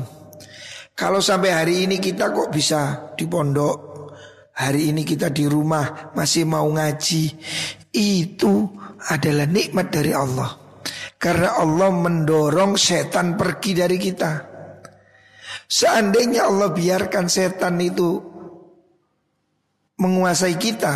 Kalau 0.93 1.23
sampai 1.23 1.51
hari 1.55 1.75
ini 1.89 1.97
kita 2.03 2.29
kok 2.35 2.53
bisa 2.53 3.13
di 3.17 3.25
pondok 3.25 3.93
Hari 4.53 4.93
ini 4.93 5.01
kita 5.01 5.33
di 5.33 5.49
rumah 5.49 6.13
masih 6.13 6.45
mau 6.45 6.69
ngaji 6.69 7.25
Itu 7.97 8.69
adalah 9.09 9.49
nikmat 9.49 9.89
dari 9.89 10.13
Allah. 10.13 10.53
Karena 11.17 11.57
Allah 11.57 11.91
mendorong 11.91 12.75
setan 12.77 13.39
pergi 13.39 13.73
dari 13.79 13.97
kita. 13.97 14.33
Seandainya 15.71 16.51
Allah 16.51 16.75
biarkan 16.75 17.31
setan 17.31 17.79
itu 17.79 18.19
menguasai 20.03 20.59
kita, 20.59 20.95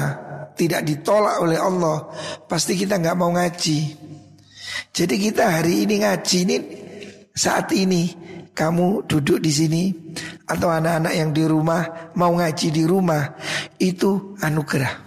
tidak 0.59 0.83
ditolak 0.83 1.39
oleh 1.41 1.57
Allah, 1.57 2.11
pasti 2.51 2.75
kita 2.75 2.99
nggak 2.99 3.17
mau 3.17 3.31
ngaji. 3.33 3.79
Jadi 4.97 5.21
kita 5.21 5.61
hari 5.61 5.85
ini 5.85 6.01
ngaji 6.01 6.39
ini 6.49 6.57
saat 7.37 7.69
ini 7.77 8.09
kamu 8.57 9.05
duduk 9.05 9.45
di 9.45 9.53
sini 9.53 9.85
atau 10.49 10.73
anak-anak 10.73 11.13
yang 11.13 11.37
di 11.37 11.45
rumah 11.45 12.09
mau 12.17 12.33
ngaji 12.33 12.73
di 12.73 12.89
rumah 12.89 13.37
itu 13.77 14.33
anugerah. 14.41 15.05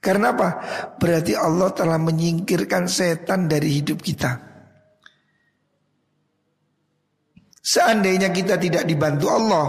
Karena 0.00 0.32
apa? 0.32 0.48
Berarti 0.96 1.36
Allah 1.36 1.68
telah 1.76 2.00
menyingkirkan 2.00 2.88
setan 2.88 3.44
dari 3.44 3.76
hidup 3.76 4.00
kita. 4.00 4.40
Seandainya 7.60 8.32
kita 8.32 8.56
tidak 8.56 8.88
dibantu 8.88 9.26
Allah, 9.28 9.66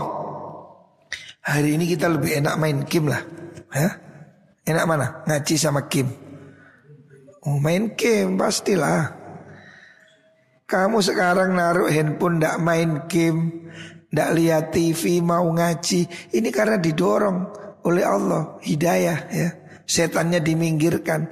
hari 1.43 1.75
ini 1.75 1.91
kita 1.91 2.07
lebih 2.07 2.39
enak 2.39 2.55
main 2.55 2.87
game 2.87 3.11
lah. 3.11 3.19
Ya? 3.75 3.89
Enak 4.63 4.85
mana? 4.87 5.27
Ngaji 5.27 5.55
sama 5.59 5.91
game. 5.91 6.13
Oh, 7.43 7.59
main 7.59 7.97
game 7.99 8.39
pastilah. 8.39 9.26
Kamu 10.67 10.99
sekarang 10.99 11.55
naruh 11.55 11.87
handphone 11.87 12.43
ndak 12.43 12.59
main 12.59 13.07
game, 13.07 13.71
ndak 14.11 14.35
lihat 14.35 14.75
TV, 14.75 15.23
mau 15.23 15.47
ngaji. 15.47 16.03
Ini 16.35 16.49
karena 16.51 16.75
didorong 16.75 17.39
oleh 17.87 18.03
Allah, 18.03 18.59
hidayah 18.59 19.19
ya. 19.31 19.49
Setannya 19.87 20.43
diminggirkan. 20.43 21.23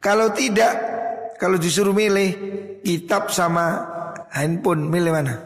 Kalau 0.00 0.32
tidak, 0.32 0.72
kalau 1.36 1.60
disuruh 1.60 1.92
milih 1.92 2.32
kitab 2.80 3.28
sama 3.28 3.84
handphone, 4.32 4.88
milih 4.88 5.12
mana? 5.12 5.36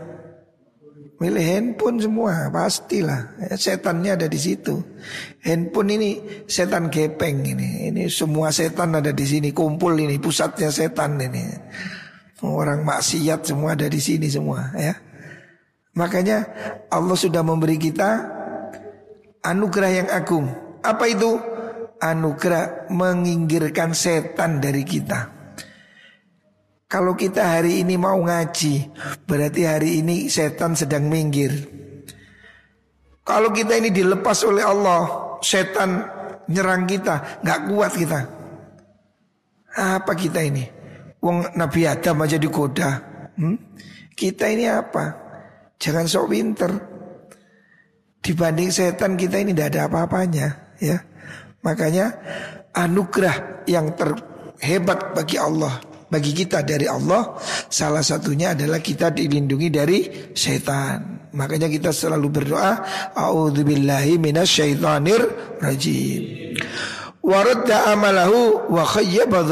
Milih 1.19 1.43
handphone 1.43 1.99
semua 1.99 2.47
pastilah 2.55 3.43
ya, 3.43 3.59
setannya 3.59 4.15
ada 4.15 4.31
di 4.31 4.39
situ. 4.39 4.79
Handphone 5.43 5.99
ini 5.99 6.11
setan 6.47 6.95
gepeng 6.95 7.43
ini. 7.43 7.91
Ini 7.91 8.07
semua 8.07 8.55
setan 8.55 8.95
ada 8.95 9.11
di 9.11 9.27
sini 9.27 9.51
kumpul 9.51 9.99
ini 9.99 10.15
pusatnya 10.23 10.71
setan 10.71 11.19
ini. 11.19 11.43
Orang 12.45 12.85
maksiat 12.85 13.49
semua 13.49 13.73
ada 13.73 13.89
di 13.89 14.01
sini 14.01 14.29
semua 14.29 14.73
ya. 14.77 14.93
Makanya 15.97 16.45
Allah 16.93 17.17
sudah 17.17 17.41
memberi 17.41 17.81
kita 17.81 18.11
anugerah 19.41 19.93
yang 19.93 20.09
agung. 20.13 20.47
Apa 20.85 21.09
itu? 21.09 21.57
anugerah 22.01 22.93
menginggirkan 22.93 23.97
setan 23.97 24.61
dari 24.61 24.85
kita. 24.85 25.33
Kalau 26.87 27.19
kita 27.19 27.59
hari 27.59 27.83
ini 27.83 27.99
mau 27.99 28.15
ngaji, 28.23 28.95
berarti 29.27 29.63
hari 29.67 30.05
ini 30.07 30.31
setan 30.31 30.79
sedang 30.79 31.11
minggir. 31.11 31.51
Kalau 33.27 33.51
kita 33.51 33.75
ini 33.75 33.91
dilepas 33.91 34.39
oleh 34.47 34.63
Allah, 34.63 35.35
setan 35.43 36.07
nyerang 36.47 36.87
kita, 36.87 37.43
nggak 37.43 37.61
kuat 37.67 37.93
kita. 37.99 38.21
Apa 39.77 40.15
kita 40.15 40.47
ini? 40.47 40.76
Wong 41.23 41.57
Nabi 41.57 41.89
Adam 41.89 42.23
aja 42.23 42.37
digoda. 42.37 42.91
Hmm? 43.37 43.57
Kita 44.17 44.49
ini 44.49 44.69
apa? 44.69 45.05
Jangan 45.77 46.07
sok 46.09 46.27
pinter. 46.33 46.73
Dibanding 48.21 48.73
setan 48.73 49.15
kita 49.15 49.39
ini 49.39 49.55
tidak 49.55 49.77
ada 49.77 49.81
apa-apanya, 49.87 50.47
ya. 50.83 50.99
Makanya 51.63 52.11
anugerah 52.75 53.67
yang 53.71 53.95
terhebat 53.95 55.15
bagi 55.15 55.39
Allah 55.39 55.79
bagi 56.07 56.31
kita 56.31 56.63
dari 56.63 56.87
Allah 56.87 57.35
salah 57.67 58.03
satunya 58.03 58.55
adalah 58.55 58.79
kita 58.79 59.11
dilindungi 59.11 59.69
dari 59.71 59.99
setan. 60.35 61.31
Makanya 61.37 61.69
kita 61.69 61.91
selalu 61.93 62.29
berdoa 62.33 62.73
A'udzubillahi 63.13 64.17
minasyaitonir 64.17 65.23
rajim. 65.61 66.55
Waradda 67.21 67.91
amalahu 67.93 68.71
wa 68.71 68.87
khayyaba. 68.87 69.43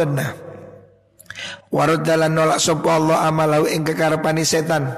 Waradda 1.75 2.15
lan 2.15 2.39
nolak 2.39 2.63
sapa 2.63 2.99
Allah 2.99 3.27
amalahu 3.27 3.67
ing 3.67 3.83
kekarepane 3.83 4.47
setan. 4.47 4.95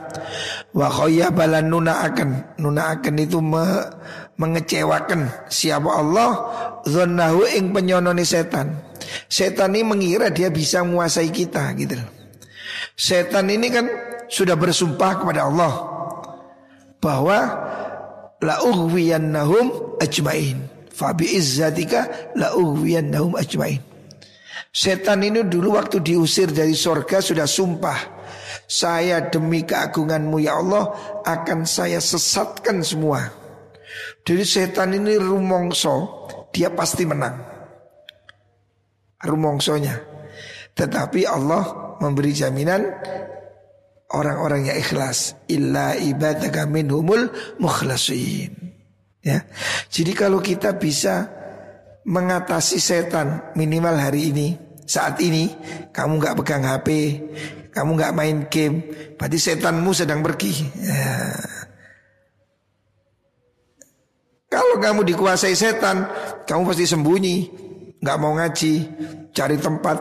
Wa 0.76 0.92
khayyaba 0.92 1.48
lan 1.48 1.72
nunaaken. 1.72 2.60
Nunaaken 2.60 3.16
itu 3.16 3.40
me, 3.40 3.64
mengecewakan 4.36 5.48
siapa 5.48 5.88
Allah 5.88 6.30
dhannahu 6.84 7.48
ing 7.56 7.72
penyonone 7.72 8.22
setan. 8.28 8.76
Setan 9.26 9.72
ini 9.72 9.84
mengira 9.84 10.28
dia 10.28 10.52
bisa 10.52 10.82
menguasai 10.82 11.30
kita 11.30 11.70
gitu 11.78 11.96
Setan 12.96 13.48
ini 13.52 13.68
kan 13.68 13.86
sudah 14.26 14.56
bersumpah 14.56 15.22
kepada 15.22 15.48
Allah 15.48 15.72
bahwa 17.00 17.38
la 18.40 18.56
ughwiyannahum 18.64 19.96
ajmain. 20.00 20.64
Fa 20.92 21.12
bi 21.12 21.28
izzatika 21.36 22.32
la 22.36 22.56
ughwiyannahum 22.56 23.36
ajmain. 23.36 23.95
Setan 24.76 25.24
ini 25.24 25.40
dulu 25.48 25.80
waktu 25.80 26.04
diusir 26.04 26.52
dari 26.52 26.76
sorga 26.76 27.24
sudah 27.24 27.48
sumpah 27.48 27.96
Saya 28.68 29.24
demi 29.32 29.64
keagunganmu 29.64 30.36
ya 30.44 30.60
Allah 30.60 30.92
akan 31.24 31.64
saya 31.64 31.96
sesatkan 31.96 32.84
semua 32.84 33.24
Jadi 34.20 34.44
setan 34.44 34.92
ini 34.92 35.16
rumongso 35.16 36.28
Dia 36.52 36.68
pasti 36.76 37.08
menang 37.08 37.56
rumongsonya. 39.26 39.96
Tetapi 40.76 41.24
Allah 41.24 41.96
memberi 41.98 42.32
jaminan 42.36 42.84
orang-orang 44.12 44.70
yang 44.72 44.78
ikhlas. 44.78 45.34
Illa 45.48 45.96
ibadaka 45.96 46.68
minhumul 46.68 47.32
mukhlasin. 47.58 48.52
Ya. 49.24 49.42
Jadi 49.90 50.12
kalau 50.14 50.38
kita 50.38 50.76
bisa 50.78 51.26
mengatasi 52.06 52.78
setan 52.78 53.50
minimal 53.58 53.98
hari 53.98 54.30
ini, 54.30 54.48
saat 54.86 55.18
ini 55.18 55.50
kamu 55.90 56.22
nggak 56.22 56.36
pegang 56.40 56.62
HP, 56.62 57.20
kamu 57.74 57.90
nggak 57.98 58.14
main 58.16 58.36
game, 58.48 58.86
berarti 59.18 59.36
setanmu 59.36 59.90
sedang 59.92 60.24
pergi. 60.24 60.54
Ya. 60.80 61.36
Kalau 64.46 64.78
kamu 64.78 65.04
dikuasai 65.04 65.52
setan, 65.52 66.06
kamu 66.46 66.62
pasti 66.70 66.86
sembunyi 66.86 67.36
nggak 68.00 68.18
mau 68.22 68.38
ngaji, 68.38 68.74
cari 69.34 69.58
tempat 69.58 69.98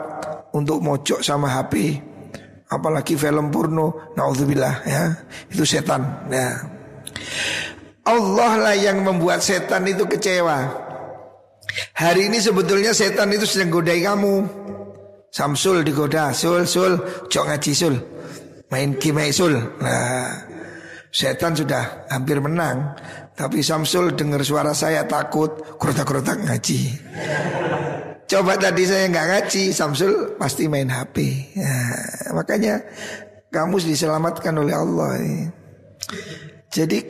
untuk 0.53 0.79
mojok 0.79 1.19
sama 1.25 1.49
HP, 1.51 1.99
apalagi 2.69 3.17
film 3.17 3.49
porno, 3.49 4.13
naudzubillah 4.13 4.75
ya, 4.85 5.03
itu 5.49 5.65
setan 5.65 6.29
ya. 6.29 6.61
Allah 8.05 8.53
lah 8.61 8.75
yang 8.77 9.01
membuat 9.01 9.41
setan 9.41 9.89
itu 9.89 10.05
kecewa. 10.05 10.84
Hari 11.95 12.31
ini 12.31 12.39
sebetulnya 12.39 12.95
setan 12.95 13.31
itu 13.35 13.43
sedang 13.43 13.79
godai 13.79 13.99
kamu. 14.03 14.35
Samsul 15.35 15.83
digoda, 15.83 16.31
sul 16.31 16.63
sul, 16.63 16.95
jok 17.27 17.51
ngaji 17.51 17.71
sul, 17.75 17.99
main 18.71 18.95
game 18.95 19.27
sul. 19.35 19.51
Nah, 19.83 20.31
setan 21.11 21.51
sudah 21.51 22.07
hampir 22.07 22.39
menang, 22.39 22.95
tapi 23.35 23.59
Samsul 23.59 24.15
dengar 24.15 24.39
suara 24.47 24.71
saya 24.71 25.03
takut, 25.03 25.75
kerotak-kerotak 25.75 26.39
ngaji. 26.39 26.79
Coba 28.31 28.55
tadi 28.55 28.87
saya 28.87 29.11
nggak 29.11 29.27
ngaji, 29.27 29.63
Samsul 29.75 30.39
pasti 30.39 30.71
main 30.71 30.87
HP. 30.87 31.15
Ya, 31.59 31.75
makanya 32.31 32.79
kamu 33.51 33.75
diselamatkan 33.83 34.55
oleh 34.55 34.71
Allah. 34.71 35.19
Jadi 36.71 37.03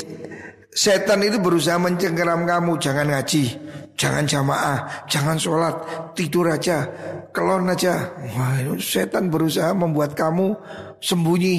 setan 0.74 1.22
itu 1.22 1.38
berusaha 1.38 1.78
mencengkeram 1.78 2.42
kamu, 2.50 2.82
jangan 2.82 3.06
ngaji, 3.14 3.54
jangan 3.96 4.28
jamaah, 4.28 5.08
jangan 5.08 5.40
sholat, 5.40 5.76
tidur 6.16 6.52
aja, 6.52 6.88
kelon 7.32 7.72
aja. 7.72 8.16
Wah, 8.36 8.60
setan 8.80 9.32
berusaha 9.32 9.72
membuat 9.72 10.14
kamu 10.14 10.56
sembunyi, 11.00 11.58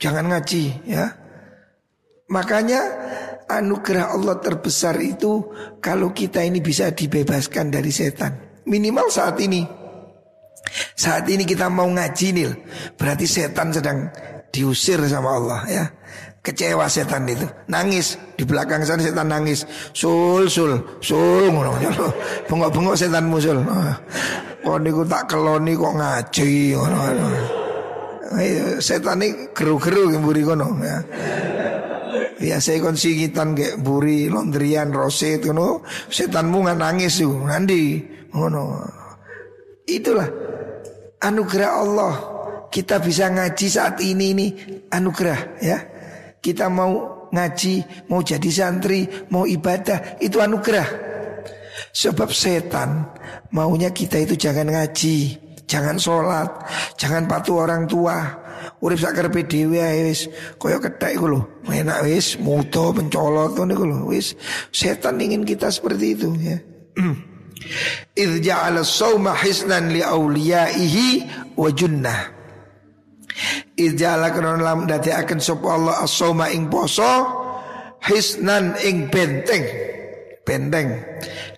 jangan 0.00 0.32
ngaji, 0.32 0.64
ya. 0.88 1.12
Makanya 2.32 2.80
anugerah 3.46 4.16
Allah 4.16 4.40
terbesar 4.40 4.96
itu 5.04 5.52
kalau 5.78 6.10
kita 6.16 6.40
ini 6.40 6.64
bisa 6.64 6.90
dibebaskan 6.90 7.68
dari 7.68 7.92
setan. 7.92 8.54
Minimal 8.64 9.12
saat 9.12 9.36
ini 9.44 9.60
Saat 10.96 11.28
ini 11.28 11.44
kita 11.44 11.68
mau 11.68 11.84
ngaji 11.84 12.26
nih 12.32 12.48
Berarti 12.96 13.28
setan 13.28 13.68
sedang 13.76 14.08
diusir 14.48 15.02
sama 15.04 15.36
Allah 15.36 15.60
ya 15.68 15.84
Kecewa 16.44 16.84
setan 16.92 17.24
itu. 17.24 17.48
Nangis. 17.72 18.20
Di 18.36 18.44
belakang 18.44 18.84
sana 18.84 19.00
setan 19.00 19.32
nangis. 19.32 19.64
Sul 19.96 20.44
sul 20.52 20.76
Sul 21.00 21.48
Bengok 22.44 22.68
bengok 22.68 22.96
setan 23.00 23.32
musul 23.32 23.64
Kok 24.64 24.78
niku 24.80 25.08
tak 25.08 25.24
keloni 25.32 25.72
kok 25.72 25.96
ngaji 25.96 26.76
Setan 28.80 29.24
ini 29.24 29.52
geru-geru 29.56 30.12
yang 30.12 30.24
buri 30.26 30.42
kono 30.44 30.68
ya. 30.82 30.98
Biasa 32.34 32.76
kon 32.82 32.98
singitan 32.98 33.54
kayak 33.54 33.78
buri, 33.80 34.26
laundryan, 34.26 34.90
roset 34.90 35.40
ngono, 35.46 35.86
setanmu 36.10 36.66
nggak 36.66 36.78
nangis 36.82 37.22
tuh, 37.22 37.46
nanti 37.46 38.02
ngono. 38.34 38.82
Itulah 39.86 40.28
anugerah 41.22 41.72
Allah. 41.72 42.14
Kita 42.74 42.98
bisa 42.98 43.30
ngaji 43.30 43.66
saat 43.70 44.02
ini 44.02 44.34
ini 44.34 44.46
anugerah 44.90 45.40
ya. 45.62 45.78
Kita 46.44 46.68
mau 46.68 47.24
ngaji, 47.32 48.04
mau 48.12 48.20
jadi 48.20 48.50
santri, 48.52 49.08
mau 49.32 49.48
ibadah, 49.48 50.20
itu 50.20 50.44
anugerah. 50.44 50.88
Sebab 51.94 52.28
setan 52.28 53.08
maunya 53.48 53.88
kita 53.88 54.20
itu 54.20 54.36
jangan 54.36 54.68
ngaji, 54.68 55.40
jangan 55.64 55.96
sholat, 55.96 56.52
jangan 57.00 57.24
patuh 57.24 57.64
orang 57.64 57.88
tua, 57.88 58.44
Urip 58.84 59.00
sak 59.00 59.16
karepe 59.16 59.44
dhewe 59.48 59.80
wis 60.08 60.28
kaya 60.60 60.80
kethek 60.80 61.16
iku. 61.16 61.40
Enak 61.68 62.04
wis 62.04 62.36
muto 62.40 62.92
pencolot 62.92 63.56
ngono 63.56 63.72
iku 63.72 63.84
lho. 63.88 63.98
Wis 64.12 64.36
setan 64.72 65.20
ingin 65.20 65.44
kita 65.44 65.72
seperti 65.72 66.06
itu 66.16 66.28
ya. 66.36 66.56
Idh 68.22 68.44
ja'ala 68.44 68.84
sawma 68.84 69.32
hisnan 69.40 69.88
li 69.88 70.04
awliyaihi 70.04 71.08
wa 71.56 71.68
junnah. 71.72 72.33
Krono 73.74 74.62
lam 74.62 74.86
dati 74.86 75.10
akan 75.10 75.38
sapa 75.42 75.66
Allah 75.74 75.94
as-sawma 76.06 76.50
ing 76.54 76.70
poso 76.70 77.10
hisnan 78.04 78.78
ing 78.82 79.10
benteng. 79.10 79.64
Benteng 80.44 80.88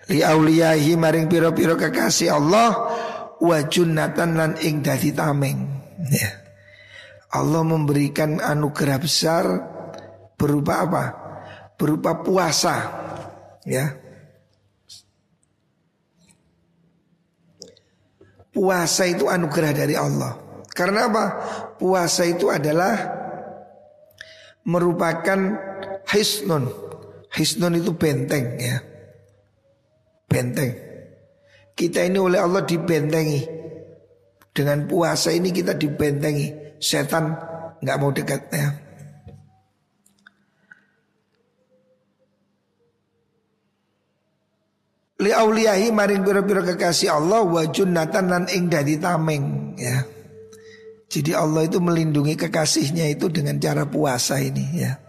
li 0.07 0.23
awliyaihi 0.23 0.95
maring 0.95 1.27
piro-piro 1.27 1.75
kekasih 1.75 2.31
Allah 2.31 2.69
wa 3.37 3.57
junnatan 3.67 4.29
lan 4.39 4.51
ing 4.63 4.79
dadi 4.81 5.11
tameng. 5.11 5.59
Ya. 6.07 6.31
Allah 7.35 7.61
memberikan 7.67 8.39
anugerah 8.39 8.97
besar 9.03 9.45
berupa 10.39 10.87
apa? 10.87 11.03
Berupa 11.75 12.23
puasa, 12.23 12.75
ya. 13.67 13.91
Puasa 18.49 19.05
itu 19.05 19.29
anugerah 19.29 19.71
dari 19.75 19.93
Allah. 19.93 20.33
Karena 20.73 21.05
apa? 21.05 21.25
Puasa 21.77 22.25
itu 22.25 22.49
adalah 22.49 22.97
merupakan 24.65 25.39
hisnun. 26.09 26.67
Hisnun 27.31 27.77
itu 27.77 27.93
benteng 27.93 28.57
ya. 28.57 28.81
Benteng. 30.27 30.73
Kita 31.77 32.01
ini 32.01 32.17
oleh 32.17 32.41
Allah 32.41 32.65
dibentengi. 32.65 33.45
Dengan 34.49 34.89
puasa 34.89 35.29
ini 35.29 35.53
kita 35.53 35.77
dibentengi 35.77 36.77
setan 36.81 37.37
nggak 37.77 37.97
mau 38.01 38.09
dekat 38.09 38.41
ya. 38.49 38.87
li 45.17 45.33
auliyahi 45.33 45.89
maring 45.89 46.21
pira-pira 46.21 46.61
kekasih 46.61 47.09
Allah 47.09 47.41
wa 47.41 47.65
junnatan 47.65 48.29
lan 48.29 48.43
ing 48.53 48.69
dadi 48.69 49.01
tameng 49.01 49.73
ya. 49.77 50.16
Jadi 51.07 51.31
Allah 51.31 51.63
itu 51.63 51.79
melindungi 51.79 52.35
kekasihnya 52.35 53.07
itu 53.15 53.31
dengan 53.31 53.55
cara 53.63 53.87
puasa 53.87 54.43
ini 54.43 54.65
ya. 54.75 54.99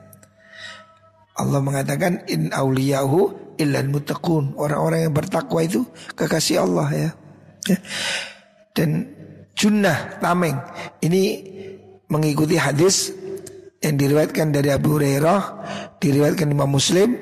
Allah 1.39 1.59
mengatakan 1.63 2.27
in 2.31 2.55
auliyahu 2.55 3.55
illal 3.59 3.91
muttaqun. 3.91 4.55
Orang-orang 4.55 5.11
yang 5.11 5.15
bertakwa 5.15 5.63
itu 5.63 5.83
kekasih 6.15 6.63
Allah 6.67 6.89
ya. 6.91 7.11
ya. 7.67 7.79
Dan 8.75 9.11
junnah 9.59 10.23
tameng 10.23 10.55
ini 11.03 11.43
mengikuti 12.07 12.55
hadis 12.55 13.11
yang 13.79 13.95
diriwayatkan 13.95 14.51
dari 14.51 14.75
Abu 14.75 14.99
Hurairah, 14.99 15.43
diriwayatkan 16.03 16.51
Imam 16.51 16.71
Muslim, 16.71 17.15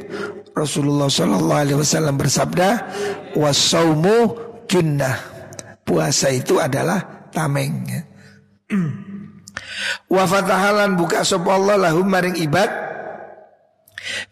Rasulullah 0.56 1.12
Shallallahu 1.12 1.60
Alaihi 1.68 1.78
Wasallam 1.80 2.16
bersabda, 2.16 2.68
wasaumu 3.36 4.36
junnah. 4.64 5.36
Puasa 5.84 6.32
itu 6.32 6.56
adalah 6.56 7.28
tameng. 7.30 7.84
Ya. 7.86 8.15
Wafatahalan 10.14 10.98
buka 10.98 11.22
sop 11.22 11.46
Allah 11.46 11.78
lahum 11.78 12.06
maring 12.06 12.38
ibad 12.38 12.70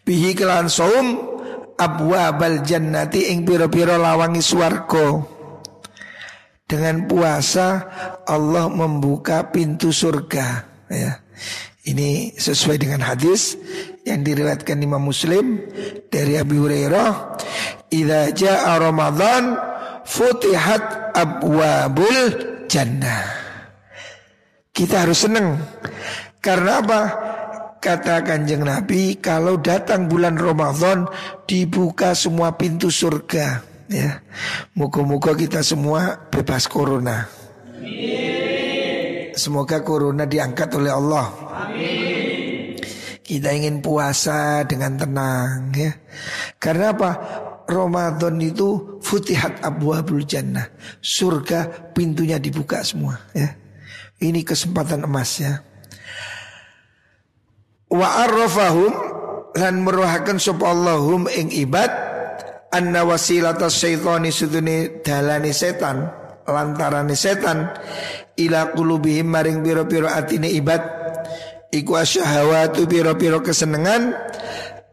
bihi 0.03 0.35
kelan 0.35 0.71
saum 0.71 1.35
abwabal 1.75 2.63
jannati 2.63 3.31
ing 3.31 3.43
pira-pira 3.43 3.99
lawangi 3.99 4.43
swarga. 4.43 5.35
Dengan 6.65 7.05
puasa 7.05 7.85
Allah 8.25 8.65
membuka 8.73 9.53
pintu 9.53 9.93
surga 9.93 10.65
ya. 10.89 11.21
Ini 11.85 12.33
sesuai 12.33 12.81
dengan 12.81 13.05
hadis 13.05 13.53
yang 14.01 14.25
diriwayatkan 14.25 14.81
Imam 14.81 15.05
Muslim 15.05 15.61
dari 16.09 16.41
Abu 16.41 16.65
Hurairah, 16.65 17.37
"Idza 17.93 18.33
jaa 18.33 18.81
Ramadan 18.81 19.53
futihat 20.09 21.13
abwabul 21.13 22.17
jannah." 22.65 23.34
Kita 24.75 25.07
harus 25.07 25.23
senang 25.23 25.55
karena 26.45 26.77
apa? 26.77 27.01
Kata 27.81 28.21
kanjeng 28.21 28.65
Nabi 28.65 29.17
Kalau 29.17 29.57
datang 29.57 30.05
bulan 30.05 30.37
Ramadan 30.37 31.09
Dibuka 31.49 32.13
semua 32.13 32.53
pintu 32.53 32.93
surga 32.93 33.65
ya. 33.89 34.21
Muka-muka 34.77 35.33
kita 35.33 35.65
semua 35.65 36.29
bebas 36.29 36.69
corona. 36.69 37.25
Semoga 39.33 39.81
corona 39.81 40.29
diangkat 40.29 40.69
oleh 40.77 40.93
Allah. 40.93 41.27
Kita 43.25 43.49
ingin 43.49 43.81
puasa 43.81 44.61
dengan 44.69 45.01
tenang 45.01 45.73
ya. 45.73 45.91
Karena 46.61 46.93
apa? 46.93 47.11
Ramadan 47.65 48.37
itu 48.37 49.01
futihat 49.01 49.65
abwabul 49.65 50.21
jannah. 50.29 50.69
Surga 51.01 51.89
pintunya 51.97 52.37
dibuka 52.37 52.85
semua 52.85 53.17
ya 53.33 53.64
Ini 54.15 54.47
kesempatan 54.47 55.03
emas 55.03 55.43
ya 55.43 55.59
Wa 57.91 58.27
arrafahum 58.27 58.93
lan 59.55 59.75
meruhaken 59.85 60.41
sapa 60.41 60.67
Allahum 60.67 61.31
ing 61.31 61.53
ibad 61.53 61.87
anna 62.73 63.07
wasilata 63.07 63.71
syaitani 63.71 64.33
sudune 64.35 64.99
dalane 64.99 65.55
setan 65.55 66.03
lantarane 66.43 67.15
setan 67.15 67.71
ila 68.35 68.75
qulubihim 68.75 69.31
maring 69.31 69.63
pira-pira 69.63 70.17
atine 70.17 70.51
ibad 70.51 70.81
iku 71.71 71.95
asyahawatu 71.95 72.83
pira-pira 72.83 73.39
kesenengan 73.39 74.11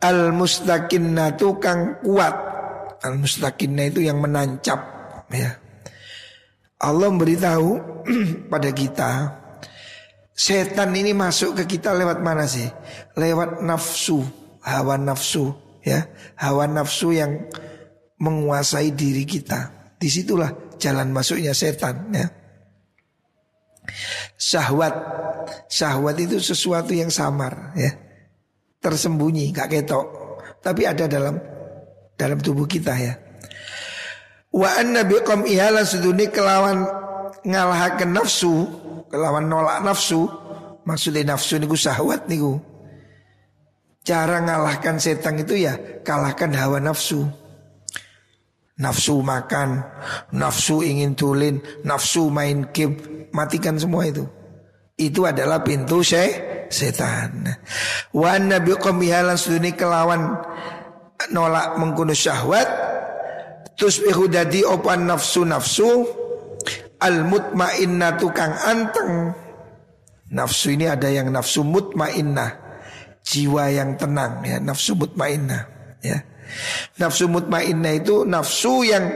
al 0.02 0.30
mustaqinnatu 0.34 1.58
kang 1.62 2.02
kuat. 2.02 2.54
Al 3.02 3.18
mustaqinna 3.18 3.90
itu 3.90 4.06
yang 4.06 4.22
menancap 4.22 4.78
ya 5.26 5.58
Allah 6.82 7.08
memberitahu 7.08 7.70
pada 8.52 8.70
kita 8.74 9.42
Setan 10.32 10.96
ini 10.96 11.12
masuk 11.12 11.60
ke 11.60 11.76
kita 11.76 11.92
lewat 11.92 12.24
mana 12.24 12.48
sih? 12.48 12.64
Lewat 13.20 13.60
nafsu, 13.60 14.24
hawa 14.64 14.96
nafsu, 14.96 15.52
ya, 15.84 16.08
hawa 16.40 16.64
nafsu 16.64 17.12
yang 17.12 17.46
menguasai 18.16 18.96
diri 18.96 19.28
kita. 19.28 19.92
Di 20.00 20.08
situlah 20.08 20.50
jalan 20.80 21.12
masuknya 21.12 21.52
setan, 21.52 22.10
ya. 22.10 22.26
Syahwat, 24.34 24.94
syahwat 25.68 26.16
itu 26.18 26.40
sesuatu 26.40 26.96
yang 26.96 27.12
samar, 27.12 27.76
ya, 27.76 27.92
tersembunyi, 28.80 29.52
gak 29.52 29.68
ketok, 29.68 30.06
tapi 30.64 30.88
ada 30.88 31.06
dalam 31.06 31.38
dalam 32.16 32.38
tubuh 32.40 32.64
kita, 32.64 32.96
ya. 32.96 33.14
Wa 34.52 34.68
anna 34.76 35.00
biqam 35.08 35.48
ihalan 35.48 35.88
suduni 35.88 36.28
kelawan 36.28 36.84
ngalahaken 37.40 38.12
nafsu 38.12 38.68
kelawan 39.08 39.48
nolak 39.48 39.80
nafsu 39.80 40.28
maksudnya 40.84 41.32
nafsu 41.32 41.56
niku 41.56 41.72
syahwat 41.72 42.28
niku. 42.28 42.60
Cara 44.02 44.42
ngalahkan 44.42 44.98
setan 45.00 45.40
itu 45.40 45.56
ya 45.56 45.78
kalahkan 46.04 46.52
hawa 46.52 46.84
nafsu. 46.84 47.24
Nafsu 48.76 49.24
makan 49.24 49.84
nafsu 50.34 50.82
ingin 50.84 51.16
tulin 51.16 51.62
nafsu 51.86 52.28
main 52.28 52.68
game 52.76 53.28
matikan 53.32 53.80
semua 53.80 54.04
itu. 54.04 54.28
Itu 55.00 55.24
adalah 55.24 55.64
pintu 55.64 56.04
se 56.04 56.28
setan. 56.68 57.46
Wa 58.12 58.36
nabi 58.36 58.74
suduni 59.38 59.72
kelawan 59.72 60.34
nolak 61.30 61.78
mengkuno 61.78 62.10
syahwat 62.10 62.81
terus 63.76 64.02
dadi 64.30 64.62
opan 64.62 65.08
nafsu 65.08 65.42
nafsu 65.42 66.22
Al 67.02 67.26
mutmainnah 67.26 68.14
tukang 68.14 68.54
anteng. 68.62 69.34
Nafsu 70.32 70.78
ini 70.78 70.86
ada 70.86 71.10
yang 71.10 71.34
nafsu 71.34 71.66
mutmainnah, 71.66 72.56
jiwa 73.26 73.68
yang 73.74 73.98
tenang 73.98 74.40
ya, 74.46 74.62
nafsu 74.62 74.94
mutmainnah 74.94 75.62
ya. 76.00 76.22
Nafsu 77.02 77.26
mutmainnah 77.26 77.92
itu 77.98 78.22
nafsu 78.22 78.86
yang 78.86 79.12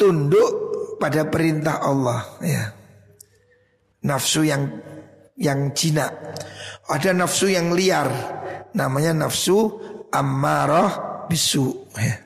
tunduk 0.00 0.50
pada 0.96 1.28
perintah 1.28 1.84
Allah 1.84 2.40
ya. 2.40 2.72
Nafsu 4.08 4.42
yang 4.42 4.66
yang 5.36 5.76
jinak. 5.76 6.10
Ada 6.88 7.12
nafsu 7.12 7.52
yang 7.52 7.76
liar 7.76 8.08
namanya 8.72 9.28
nafsu 9.28 9.76
ammarah 10.08 11.22
bisu 11.28 11.94
ya. 11.94 12.25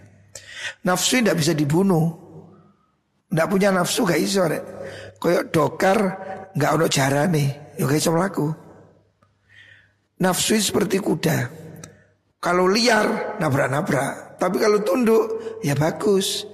Nafsu 0.86 1.20
tidak 1.20 1.38
bisa 1.38 1.52
dibunuh. 1.52 2.08
Tidak 3.30 3.46
punya 3.46 3.70
nafsu 3.70 4.02
gak 4.02 4.18
iso 4.18 4.42
rek. 4.42 4.64
Koyok 5.22 5.44
dokar 5.54 5.98
nggak 6.56 6.70
ono 6.74 6.86
nih, 7.30 7.48
ya 7.78 7.86
iso 7.94 8.10
mlaku. 8.10 8.46
Nafsu 10.20 10.58
seperti 10.58 10.98
kuda. 10.98 11.38
Kalau 12.40 12.66
liar 12.66 13.36
nabrak-nabrak, 13.38 14.40
tapi 14.40 14.56
kalau 14.58 14.80
tunduk 14.80 15.60
ya 15.62 15.76
bagus. 15.76 16.48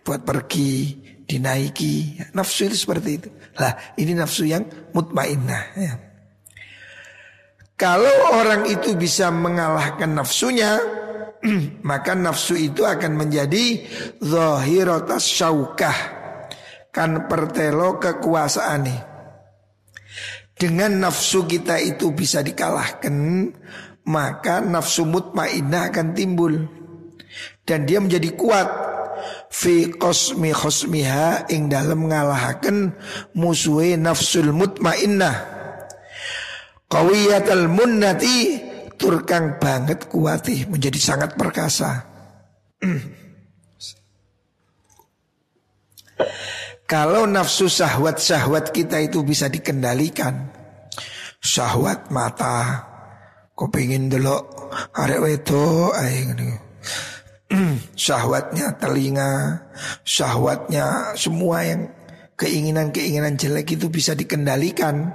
Buat 0.00 0.24
pergi, 0.24 0.96
dinaiki. 1.28 2.18
Nafsu 2.32 2.66
itu 2.66 2.76
seperti 2.88 3.10
itu. 3.20 3.28
Lah, 3.60 3.76
ini 4.00 4.16
nafsu 4.16 4.48
yang 4.48 4.64
mutmainnah 4.96 5.64
ya. 5.76 5.94
Kalau 7.76 8.12
orang 8.36 8.68
itu 8.68 8.92
bisa 8.96 9.32
mengalahkan 9.32 10.12
nafsunya, 10.12 10.76
maka 11.88 12.12
nafsu 12.12 12.56
itu 12.56 12.84
akan 12.84 13.16
menjadi 13.16 13.84
zahiratas 14.20 15.24
syaukah. 15.24 15.98
Kan 16.90 17.30
pertelo 17.30 18.02
kekuasaan 18.02 18.80
nih. 18.82 19.00
Dengan 20.60 21.08
nafsu 21.08 21.48
kita 21.48 21.80
itu 21.80 22.12
bisa 22.12 22.44
dikalahkan, 22.44 23.14
maka 24.04 24.60
nafsu 24.60 25.08
mutmainnah 25.08 25.88
akan 25.88 26.12
timbul. 26.12 26.52
Dan 27.64 27.88
dia 27.88 28.02
menjadi 28.02 28.36
kuat. 28.36 28.68
Fi 29.50 29.92
qasmi 29.92 30.54
khosmiha 30.54 31.50
ing 31.52 31.68
dalam 31.68 32.08
ngalahaken 32.08 32.96
musuhe 33.36 33.96
nafsul 33.96 34.52
mutmainnah. 34.52 35.36
Qawiyatal 36.90 37.70
munnati 37.70 38.69
turkang 39.00 39.56
banget 39.56 40.12
kuatih 40.12 40.68
menjadi 40.68 41.00
sangat 41.00 41.32
perkasa. 41.40 42.04
Kalau 46.84 47.24
nafsu 47.24 47.72
syahwat-syahwat 47.72 48.76
kita 48.76 49.00
itu 49.00 49.24
bisa 49.24 49.48
dikendalikan. 49.48 50.52
Syahwat 51.40 52.12
mata 52.12 52.84
Kau 53.56 53.72
pengen 53.72 54.12
delok 54.12 54.72
Arek 54.92 55.24
wedo 55.24 55.88
Syahwatnya 57.96 58.76
telinga 58.76 59.64
Syahwatnya 60.04 61.16
semua 61.16 61.64
yang 61.64 61.88
Keinginan-keinginan 62.36 63.40
jelek 63.40 63.76
itu 63.76 63.92
bisa 63.92 64.12
dikendalikan 64.16 65.12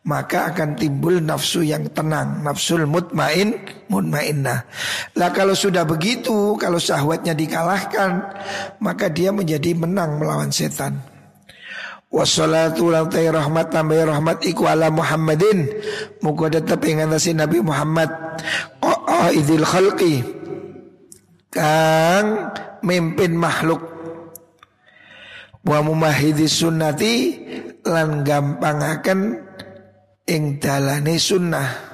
maka 0.00 0.48
akan 0.48 0.80
timbul 0.80 1.20
nafsu 1.20 1.60
yang 1.60 1.84
tenang, 1.92 2.40
nafsul 2.40 2.88
mutmain, 2.88 3.52
mutmainnah. 3.92 4.64
Lah 5.12 5.30
kalau 5.36 5.52
sudah 5.52 5.84
begitu, 5.84 6.56
kalau 6.56 6.80
syahwatnya 6.80 7.36
dikalahkan, 7.36 8.24
maka 8.80 9.12
dia 9.12 9.28
menjadi 9.28 9.76
menang 9.76 10.16
melawan 10.16 10.48
setan. 10.48 10.96
Wassalatu 12.10 12.90
lantai 12.90 13.30
rahmat 13.30 13.70
tambah 13.70 14.02
rahmat 14.02 14.42
iku 14.42 14.66
ala 14.66 14.90
Muhammadin 14.90 15.70
Muka 16.26 16.50
tetap 16.50 16.82
ingat 16.82 17.14
si 17.22 17.30
Nabi 17.30 17.62
Muhammad 17.62 18.10
Oh 18.82 19.30
idil 19.30 19.62
khalqi 19.62 20.18
Kang 21.54 22.50
mimpin 22.82 23.38
makhluk 23.38 23.78
Wa 25.62 25.86
mumahidi 25.86 26.50
sunnati 26.50 27.14
Lan 27.86 28.26
gampang 28.26 28.82
akan 28.82 29.18
Ing 30.30 30.62
dalane 30.62 31.18
sunnah 31.18 31.90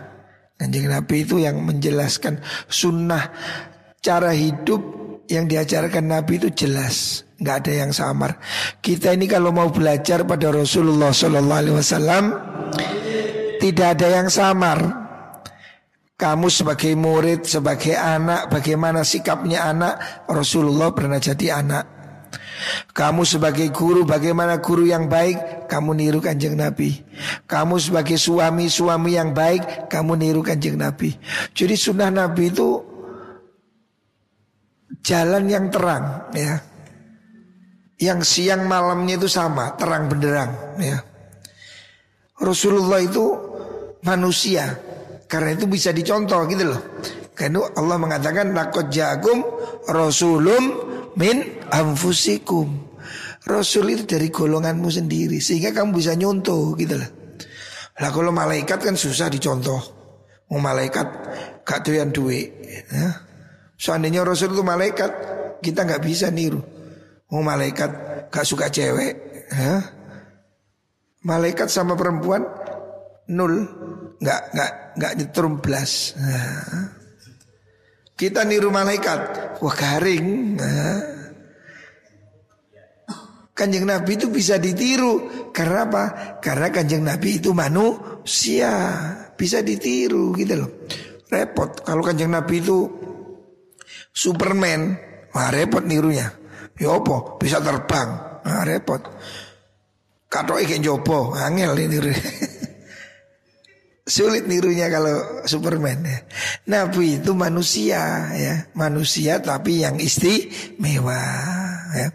Kanjeng 0.57 0.89
Nabi 0.89 1.25
itu 1.25 1.37
yang 1.41 1.61
menjelaskan 1.65 2.41
Sunnah 2.69 3.33
Cara 4.01 4.33
hidup 4.33 4.81
yang 5.27 5.51
diajarkan 5.51 6.07
Nabi 6.07 6.39
itu 6.39 6.49
jelas 6.55 7.27
nggak 7.37 7.57
ada 7.65 7.73
yang 7.85 7.91
samar. 7.93 8.39
Kita 8.81 9.13
ini 9.13 9.29
kalau 9.29 9.53
mau 9.53 9.69
belajar 9.69 10.25
pada 10.25 10.49
Rasulullah 10.49 11.11
Sallallahu 11.13 11.61
Alaihi 11.61 11.77
Wasallam 11.77 12.25
tidak 13.59 13.99
ada 13.99 14.09
yang 14.23 14.29
samar. 14.31 14.79
Kamu 16.17 16.49
sebagai 16.49 16.97
murid, 16.97 17.45
sebagai 17.45 17.93
anak, 17.93 18.49
bagaimana 18.49 19.05
sikapnya 19.05 19.69
anak? 19.69 20.25
Rasulullah 20.31 20.89
pernah 20.97 21.21
jadi 21.21 21.61
anak. 21.61 21.85
Kamu 22.93 23.23
sebagai 23.29 23.69
guru, 23.73 24.09
bagaimana 24.09 24.59
guru 24.61 24.89
yang 24.89 25.07
baik? 25.07 25.69
Kamu 25.69 25.93
niru 25.93 26.19
kanjeng 26.23 26.57
Nabi. 26.57 26.97
Kamu 27.45 27.77
sebagai 27.77 28.17
suami, 28.17 28.69
suami 28.73 29.17
yang 29.17 29.37
baik, 29.37 29.91
kamu 29.93 30.13
niru 30.17 30.41
kanjeng 30.41 30.81
Nabi. 30.81 31.13
Jadi 31.53 31.75
sunnah 31.77 32.09
Nabi 32.09 32.49
itu 32.49 32.69
jalan 35.05 35.45
yang 35.47 35.69
terang, 35.69 36.33
ya 36.33 36.77
yang 37.97 38.21
siang 38.21 38.69
malamnya 38.69 39.17
itu 39.17 39.29
sama, 39.29 39.73
terang 39.77 40.09
benderang 40.09 40.53
ya. 40.77 41.01
Rasulullah 42.37 43.01
itu 43.01 43.25
manusia. 44.05 44.77
Karena 45.27 45.57
itu 45.59 45.67
bisa 45.67 45.91
dicontoh 45.91 46.45
gitu 46.47 46.71
loh. 46.71 46.81
Karena 47.35 47.67
Allah 47.75 47.97
mengatakan 47.99 48.55
laqad 48.55 48.93
ja'akum 48.93 49.43
rasulum 49.91 50.65
min 51.17 51.43
anfusikum. 51.73 52.87
Rasul 53.47 53.95
itu 53.95 54.03
dari 54.05 54.27
golonganmu 54.29 54.91
sendiri 54.91 55.39
sehingga 55.39 55.71
kamu 55.71 55.95
bisa 55.95 56.19
nyontoh 56.19 56.75
gitu 56.75 56.99
loh. 56.99 57.11
Lah 57.97 58.11
kalau 58.11 58.35
malaikat 58.35 58.83
kan 58.83 58.99
susah 58.99 59.31
dicontoh. 59.31 59.81
Mau 60.51 60.63
malaikat 60.63 61.07
gak 61.67 61.83
doyan 61.87 62.11
duit 62.15 62.51
ya. 62.91 63.27
Seandainya 63.77 64.25
Rasul 64.25 64.57
itu 64.57 64.65
malaikat, 64.65 65.11
kita 65.61 65.85
nggak 65.85 66.03
bisa 66.07 66.33
niru. 66.33 66.63
Oh 67.29 67.43
malaikat 67.43 67.91
gak 68.31 68.47
suka 68.47 68.71
cewek 68.71 69.47
ya? 69.51 69.83
Malaikat 71.27 71.67
sama 71.67 71.99
perempuan 71.99 72.47
Nul 73.35 73.67
Gak, 74.23 74.55
gak, 74.55 74.73
gak 74.97 75.13
nyetrum 75.19 75.61
belas 75.61 76.17
nah. 76.17 77.06
Kita 78.17 78.49
niru 78.49 78.73
malaikat 78.73 79.21
Wah 79.61 79.77
garing 79.77 80.27
nah. 80.57 81.01
Kanjeng 83.57 83.89
Nabi 83.89 84.17
itu 84.17 84.33
bisa 84.33 84.57
ditiru 84.57 85.49
Karena 85.53 85.89
apa? 85.89 86.05
Karena 86.41 86.69
kanjeng 86.73 87.05
Nabi 87.05 87.41
itu 87.41 87.53
manusia 87.53 88.73
Bisa 89.37 89.61
ditiru 89.61 90.33
gitu 90.37 90.55
loh 90.65 90.71
Repot 91.29 91.85
Kalau 91.85 92.01
kanjeng 92.01 92.33
Nabi 92.33 92.65
itu 92.65 92.89
Superman 94.13 94.97
Wah 95.37 95.53
repot 95.53 95.85
nirunya 95.85 96.47
Ya 96.77 96.93
apa? 96.93 97.41
Bisa 97.41 97.59
terbang. 97.65 98.09
Nah, 98.45 98.63
repot. 98.69 99.01
Katok 100.29 100.61
ikan 100.61 100.85
jopo, 100.85 101.33
angel 101.33 101.73
ini. 101.81 101.97
Sulit 104.07 104.47
nirunya 104.47 104.87
kalau 104.87 105.43
Superman 105.43 106.07
ya. 106.07 106.19
Nabi 106.71 107.19
itu 107.19 107.35
manusia 107.35 108.31
ya, 108.39 108.71
manusia 108.79 109.43
tapi 109.43 109.83
yang 109.83 109.99
istimewa 109.99 111.19
ya. 111.91 112.15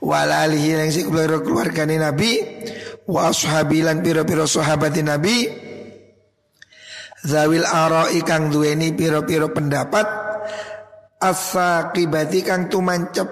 Walalihi 0.00 0.68
yang 0.72 0.88
si 0.88 1.04
keluarga 1.04 1.84
Nabi 1.84 2.40
wa 3.06 3.28
ashabilan 3.28 4.00
piro-piro 4.00 4.48
sahabat 4.48 4.96
Nabi 5.04 5.46
Zawil 7.22 7.62
aro 7.62 8.10
ikang 8.10 8.50
duweni 8.50 8.90
piro-piro 8.96 9.54
pendapat 9.54 10.08
Asakibati 11.22 12.42
kang 12.42 12.66
tumancep 12.66 13.28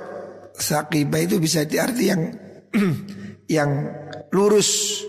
Saqiba 0.54 1.18
itu 1.18 1.42
bisa 1.42 1.66
diarti 1.66 2.04
yang 2.06 2.22
yang 3.56 3.70
lurus 4.30 5.02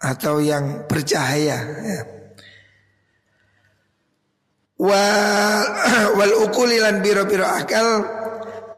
atau 0.00 0.42
yang 0.42 0.84
bercahaya 0.90 1.58
ya. 1.64 2.00
Wal, 4.74 5.64
wal 6.18 6.34
ukulilan 6.44 6.98
biro-biro 6.98 7.46
akal 7.46 8.02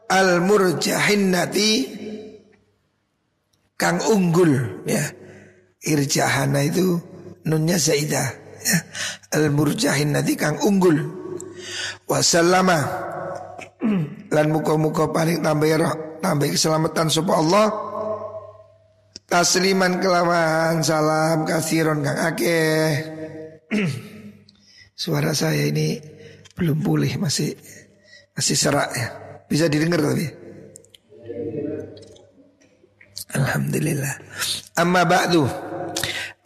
al 0.07 0.39
murjahinnati 0.45 1.71
kang 3.75 3.99
unggul 4.05 4.85
ya. 4.85 5.03
Irjahana 5.83 6.63
itu 6.63 7.01
nunnya 7.49 7.81
zaidah 7.81 8.29
ya. 8.61 8.77
Al 9.35 9.49
murjahinnati 9.49 10.37
kang 10.37 10.61
unggul. 10.61 11.01
Wasallama 12.05 12.77
lan 14.35 14.47
muka-muka 14.53 15.09
paling 15.09 15.41
tambah 15.41 15.81
tambah 16.21 16.47
keselamatan 16.49 17.09
sapa 17.09 17.33
Allah 17.35 17.86
tasliman 19.27 19.99
kelawan 19.99 20.79
salam 20.81 21.43
kasiron 21.43 22.01
kang 22.01 22.15
akeh. 22.15 22.91
Suara 24.97 25.35
saya 25.35 25.67
ini 25.67 25.99
belum 26.57 26.81
pulih 26.81 27.19
masih 27.21 27.53
masih 28.33 28.55
serak 28.57 28.89
ya. 28.95 29.07
Bisa 29.45 29.69
didengar 29.69 30.01
tapi? 30.01 30.25
Alhamdulillah. 33.35 34.15
Amma 34.79 35.03
ba'du. 35.03 35.43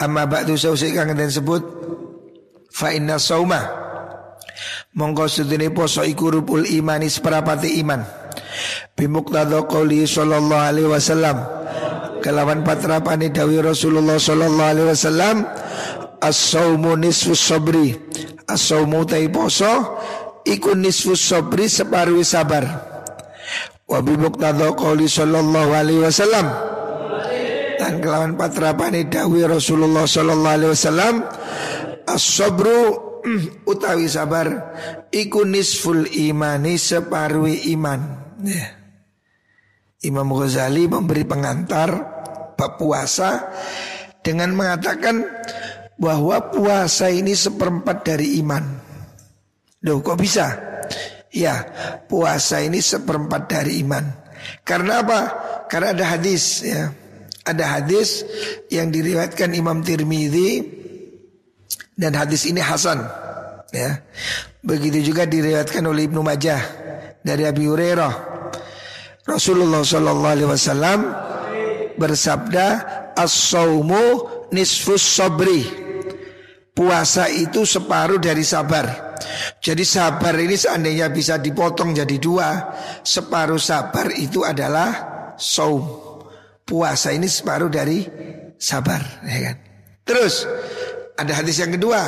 Amma 0.02 0.26
ba'du 0.26 0.58
sausi 0.58 0.92
kang 0.92 1.14
den 1.14 1.30
sebut 1.30 1.62
fa 2.74 2.92
inna 2.92 3.22
sauma. 3.22 3.62
Monggo 4.98 5.32
sedene 5.32 5.72
poso 5.72 6.04
iku 6.04 6.34
rupul 6.34 6.68
imani 6.68 7.08
seperapati 7.08 7.80
iman. 7.80 8.04
Bimuqtada 8.98 9.64
qouli 9.70 10.04
sallallahu 10.04 10.68
alaihi 10.68 10.90
wasallam. 10.92 11.61
Kelawan 12.22 12.62
patrapane 12.62 13.34
dawi 13.34 13.60
Rasulullah 13.66 14.22
sallallahu 14.22 14.72
alaihi 14.78 14.90
wasallam 14.94 15.38
as-saumu 16.22 16.94
nisfus 16.94 17.42
sabri. 17.42 17.98
As-saumu 18.46 19.04
tai 19.10 19.26
poso 19.34 19.98
iku 20.46 20.78
nisfus 20.78 21.18
sabri 21.34 21.66
separuh 21.66 22.22
sabar. 22.22 22.64
Wa 23.90 24.00
bimuqtada 24.06 24.70
qouli 24.78 25.10
sallallahu 25.10 25.72
alaihi 25.74 26.06
wasallam. 26.06 26.46
Dan 27.82 27.98
kelawan 27.98 28.38
patrapane 28.38 29.10
dawi 29.10 29.42
Rasulullah 29.50 30.06
sallallahu 30.06 30.56
alaihi 30.62 30.74
wasallam 30.78 31.26
as-sabru 32.06 33.10
utawi 33.66 34.06
sabar 34.06 34.48
iku 35.10 35.42
nisful 35.42 36.06
imani 36.06 36.78
separui 36.78 37.74
iman. 37.74 38.02
Ya. 38.46 38.78
Imam 40.02 40.34
Ghazali 40.34 40.90
memberi 40.90 41.22
pengantar 41.30 42.11
bab 42.62 42.78
puasa 42.78 43.50
dengan 44.22 44.54
mengatakan 44.54 45.26
bahwa 45.98 46.54
puasa 46.54 47.10
ini 47.10 47.34
seperempat 47.34 48.06
dari 48.06 48.38
iman. 48.42 48.62
Loh 49.82 49.98
kok 50.06 50.22
bisa? 50.22 50.54
Ya, 51.34 51.66
puasa 52.06 52.62
ini 52.62 52.78
seperempat 52.78 53.50
dari 53.50 53.82
iman. 53.82 54.06
Karena 54.62 55.02
apa? 55.02 55.20
Karena 55.66 55.98
ada 55.98 56.06
hadis 56.18 56.62
ya. 56.62 56.94
Ada 57.42 57.82
hadis 57.82 58.22
yang 58.70 58.94
diriwayatkan 58.94 59.58
Imam 59.58 59.82
Tirmidzi 59.82 60.62
dan 61.98 62.14
hadis 62.14 62.46
ini 62.46 62.62
hasan 62.62 63.02
ya. 63.74 63.98
Begitu 64.62 65.10
juga 65.10 65.26
diriwayatkan 65.26 65.82
oleh 65.82 66.06
Ibnu 66.06 66.22
Majah 66.22 66.62
dari 67.26 67.50
Abi 67.50 67.66
Hurairah. 67.66 68.14
Rasulullah 69.26 69.82
sallallahu 69.82 70.34
alaihi 70.38 70.50
wasallam 70.50 71.00
bersabda 71.96 72.68
as-saumu 73.16 74.28
nisfus 74.52 75.04
sabri. 75.04 75.64
Puasa 76.72 77.28
itu 77.28 77.68
separuh 77.68 78.18
dari 78.18 78.48
sabar. 78.48 79.18
Jadi 79.62 79.84
sabar 79.86 80.34
ini 80.40 80.56
seandainya 80.58 81.12
bisa 81.12 81.38
dipotong 81.38 81.94
jadi 81.94 82.18
dua, 82.18 82.50
separuh 83.04 83.60
sabar 83.60 84.10
itu 84.16 84.42
adalah 84.42 84.90
saum. 85.38 85.84
Puasa 86.64 87.12
ini 87.12 87.28
separuh 87.28 87.68
dari 87.68 88.08
sabar, 88.56 89.04
ya 89.28 89.52
kan? 89.52 89.56
Terus 90.08 90.48
ada 91.20 91.44
hadis 91.44 91.60
yang 91.60 91.76
kedua. 91.76 92.02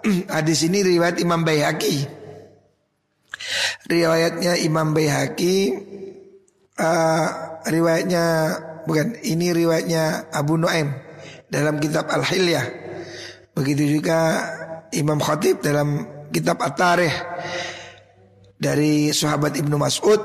hadis 0.36 0.66
ini 0.66 0.82
riwayat 0.82 1.22
Imam 1.22 1.46
Baihaqi. 1.46 2.18
Riwayatnya 3.88 4.60
Imam 4.60 4.92
Baihaqi 4.92 5.56
uh, 6.80 7.26
riwayatnya 7.68 8.24
bukan 8.84 9.18
ini 9.24 9.52
riwayatnya 9.52 10.32
Abu 10.32 10.56
Nuaim 10.56 10.92
dalam 11.50 11.76
kitab 11.82 12.08
Al-Hilyah. 12.08 12.66
Begitu 13.52 14.00
juga 14.00 14.46
Imam 14.94 15.18
Khatib 15.18 15.60
dalam 15.60 16.06
kitab 16.30 16.62
At-Tarikh 16.62 17.14
dari 18.60 19.10
sahabat 19.10 19.58
Ibnu 19.58 19.76
Mas'ud 19.76 20.20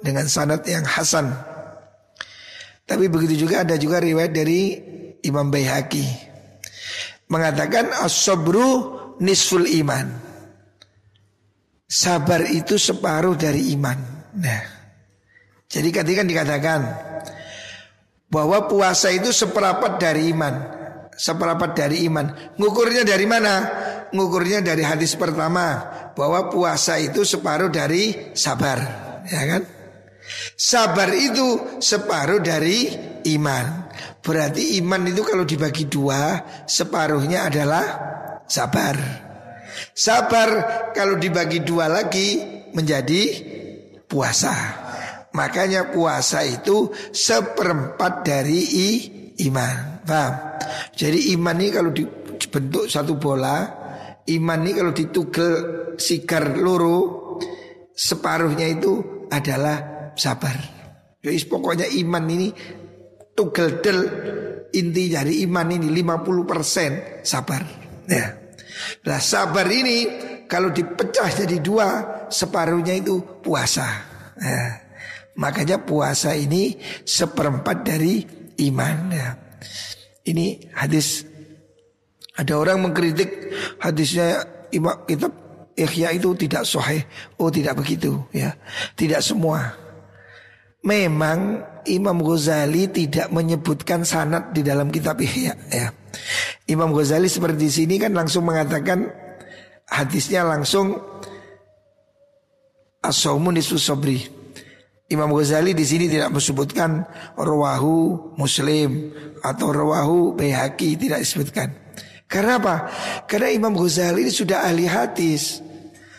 dengan 0.00 0.30
sanad 0.30 0.62
yang 0.64 0.86
hasan. 0.86 1.34
Tapi 2.88 3.10
begitu 3.12 3.44
juga 3.44 3.66
ada 3.66 3.76
juga 3.76 4.00
riwayat 4.00 4.32
dari 4.32 4.60
Imam 5.26 5.52
Baihaqi 5.52 6.28
mengatakan 7.28 7.92
as-sabru 7.92 8.96
nisful 9.20 9.64
iman. 9.84 10.08
Sabar 11.88 12.44
itu 12.44 12.76
separuh 12.76 13.32
dari 13.36 13.72
iman. 13.72 13.96
Nah, 14.36 14.62
jadi 15.72 15.88
ketika 15.88 16.20
dikatakan 16.20 16.80
bahwa 18.28 18.68
puasa 18.68 19.08
itu 19.12 19.32
seperapat 19.32 19.96
dari 19.96 20.32
iman, 20.32 20.54
seperapat 21.16 21.70
dari 21.72 22.04
iman. 22.08 22.56
Ngukurnya 22.60 23.02
dari 23.04 23.24
mana? 23.24 23.54
Ngukurnya 24.12 24.64
dari 24.64 24.84
hadis 24.84 25.16
pertama 25.16 25.84
bahwa 26.16 26.48
puasa 26.48 26.96
itu 27.00 27.24
separuh 27.24 27.68
dari 27.68 28.32
sabar, 28.32 28.78
ya 29.28 29.42
kan? 29.44 29.62
Sabar 30.56 31.08
itu 31.16 31.80
separuh 31.80 32.40
dari 32.44 32.92
iman. 33.32 33.88
Berarti 34.20 34.76
iman 34.80 35.08
itu 35.08 35.24
kalau 35.24 35.48
dibagi 35.48 35.88
dua, 35.88 36.44
separuhnya 36.68 37.48
adalah 37.48 37.84
sabar. 38.44 38.96
Sabar 39.96 40.48
kalau 40.92 41.16
dibagi 41.16 41.64
dua 41.64 41.88
lagi 41.88 42.44
menjadi 42.76 43.22
puasa. 44.04 44.87
Makanya 45.38 45.94
puasa 45.94 46.42
itu 46.42 46.90
seperempat 47.14 48.26
dari 48.26 48.58
i, 48.58 48.88
iman. 49.46 50.02
Paham? 50.02 50.34
Jadi 50.98 51.30
iman 51.38 51.54
ini 51.62 51.70
kalau 51.70 51.90
dibentuk 51.94 52.90
satu 52.90 53.14
bola, 53.14 53.62
iman 54.26 54.60
ini 54.66 54.72
kalau 54.74 54.90
ditugel 54.90 55.52
sigar 55.94 56.58
luru, 56.58 57.38
separuhnya 57.94 58.66
itu 58.66 59.26
adalah 59.30 60.10
sabar. 60.18 60.58
Jadi 61.22 61.38
pokoknya 61.46 61.86
iman 62.02 62.24
ini 62.26 62.48
tugel 63.38 63.78
del 63.78 64.00
inti 64.74 65.06
dari 65.06 65.46
iman 65.46 65.68
ini 65.70 65.86
50% 66.02 67.22
sabar. 67.22 67.62
Ya. 68.10 68.26
Nah 69.06 69.20
sabar 69.22 69.66
ini 69.70 69.96
kalau 70.50 70.74
dipecah 70.74 71.30
jadi 71.30 71.62
dua 71.62 71.88
separuhnya 72.26 72.96
itu 72.98 73.20
puasa. 73.42 73.86
Nah, 74.38 74.87
makanya 75.38 75.78
puasa 75.78 76.34
ini 76.34 76.76
seperempat 77.06 77.86
dari 77.86 78.26
iman. 78.68 78.96
Ya. 79.14 79.28
Ini 80.26 80.74
hadis 80.74 81.24
ada 82.34 82.58
orang 82.58 82.82
mengkritik 82.82 83.54
hadisnya 83.78 84.44
imam 84.74 85.06
kitab 85.06 85.32
Ikhya 85.78 86.10
itu 86.10 86.34
tidak 86.34 86.66
sahih. 86.66 87.06
Oh 87.38 87.54
tidak 87.54 87.78
begitu 87.78 88.18
ya. 88.34 88.58
Tidak 88.98 89.22
semua. 89.22 89.78
Memang 90.82 91.62
Imam 91.86 92.18
Ghazali 92.18 92.90
tidak 92.90 93.30
menyebutkan 93.30 94.02
sanad 94.02 94.50
di 94.50 94.66
dalam 94.66 94.90
kitab 94.90 95.22
Ihya 95.22 95.54
ya. 95.70 95.94
Imam 96.66 96.90
Ghazali 96.90 97.30
seperti 97.30 97.58
di 97.62 97.70
sini 97.70 97.94
kan 97.94 98.10
langsung 98.10 98.42
mengatakan 98.50 99.06
hadisnya 99.86 100.42
langsung 100.42 100.98
as-saumun 102.98 103.62
sabri. 103.62 104.37
Imam 105.08 105.32
Ghazali 105.32 105.72
di 105.72 105.88
sini 105.88 106.04
tidak 106.04 106.36
menyebutkan 106.36 107.00
rawahu 107.32 108.36
Muslim 108.36 109.08
atau 109.40 109.72
rawahu 109.72 110.36
Baihaqi 110.36 111.00
tidak 111.00 111.24
disebutkan. 111.24 111.72
Karena 112.28 112.60
apa? 112.60 112.76
Karena 113.24 113.48
Imam 113.48 113.72
Ghazali 113.72 114.28
sudah 114.28 114.68
ahli 114.68 114.84
hadis. 114.84 115.64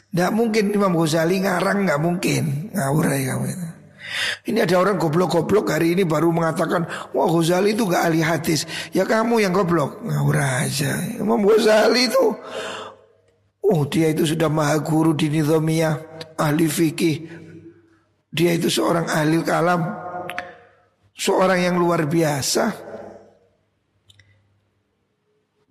Tidak 0.10 0.34
mungkin 0.34 0.74
Imam 0.74 0.98
Ghazali 0.98 1.38
ngarang 1.38 1.86
nggak 1.86 2.02
mungkin 2.02 2.74
ngawurai 2.74 3.22
kamu 3.30 3.46
itu. 3.46 3.68
Ini 4.50 4.66
ada 4.66 4.82
orang 4.82 4.98
goblok-goblok 4.98 5.70
hari 5.70 5.94
ini 5.94 6.02
baru 6.02 6.34
mengatakan 6.34 6.82
Wah 7.14 7.30
Ghazali 7.30 7.78
itu 7.78 7.86
gak 7.86 8.10
ahli 8.10 8.26
hadis 8.26 8.66
Ya 8.90 9.06
kamu 9.06 9.38
yang 9.38 9.54
goblok 9.54 10.02
Ngawur 10.02 10.34
aja 10.34 10.98
Imam 11.14 11.46
Ghazali 11.46 12.10
itu 12.10 12.26
Oh 13.70 13.86
dia 13.86 14.10
itu 14.10 14.26
sudah 14.26 14.50
maha 14.50 14.82
guru 14.82 15.14
di 15.14 15.30
Nizamiyah 15.30 16.26
Ahli 16.42 16.66
fikih 16.66 17.39
Dia 18.30 18.54
itu 18.54 18.70
seorang 18.70 19.10
ahli 19.10 19.42
kalam. 19.42 19.82
Seorang 21.18 21.60
yang 21.60 21.76
luar 21.82 22.08
biasa. 22.08 22.90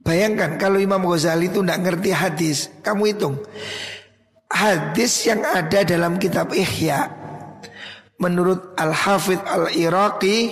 Bayangkan 0.08 0.56
kalau 0.56 0.80
Imam 0.80 1.04
Ghazali 1.04 1.52
itu 1.52 1.60
tidak 1.60 1.84
ngerti 1.84 2.16
hadis 2.16 2.72
Kamu 2.80 3.12
hitung. 3.12 3.36
Hadis 4.48 5.28
yang 5.28 5.44
ada 5.44 5.84
dalam 5.84 6.16
kitab 6.16 6.56
Ihya 6.56 7.12
Menurut 8.16 8.72
Al-Hafidh 8.80 9.44
Al-Iraqi 9.44 10.48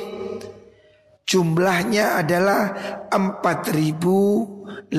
Jumlahnya 1.25 2.21
adalah 2.21 2.77
4848 3.09 4.93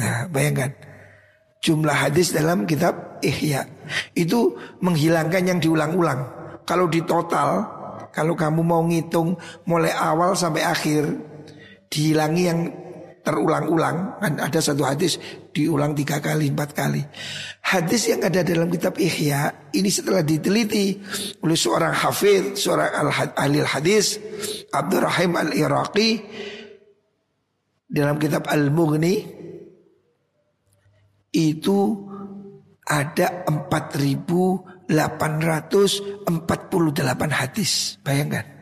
Nah 0.00 0.16
bayangkan 0.32 0.72
Jumlah 1.66 2.06
hadis 2.06 2.30
dalam 2.30 2.62
kitab 2.62 3.18
Ihya. 3.26 3.66
Itu 4.14 4.54
menghilangkan 4.78 5.42
yang 5.50 5.58
diulang-ulang. 5.58 6.20
Kalau 6.62 6.86
di 6.86 7.02
total 7.02 7.74
Kalau 8.14 8.32
kamu 8.32 8.64
mau 8.64 8.80
ngitung 8.80 9.36
mulai 9.68 9.92
awal 9.92 10.32
sampai 10.32 10.64
akhir 10.64 11.04
Dihilangi 11.92 12.42
yang 12.48 12.60
terulang-ulang. 13.26 14.22
Kan 14.22 14.38
ada 14.38 14.62
satu 14.62 14.86
hadis 14.86 15.18
diulang 15.50 15.92
tiga 15.98 16.22
kali 16.22 16.48
empat 16.54 16.70
kali. 16.72 17.02
Hadis 17.66 18.08
yang 18.14 18.22
ada 18.22 18.46
dalam 18.46 18.70
kitab 18.70 18.94
Ihya 18.96 19.70
ini 19.74 19.90
setelah 19.90 20.22
diteliti 20.22 21.02
oleh 21.42 21.58
seorang 21.58 21.92
hafid 21.92 22.54
seorang 22.54 23.10
ahli 23.34 23.58
hadis 23.66 24.22
Abdurrahim 24.70 25.34
al 25.34 25.50
Iraqi 25.50 26.10
dalam 27.86 28.18
kitab 28.18 28.46
Al 28.50 28.70
Mughni 28.70 29.35
itu 31.36 31.92
ada 32.88 33.44
4848 33.44 34.88
hadis. 37.28 38.00
Bayangkan. 38.00 38.56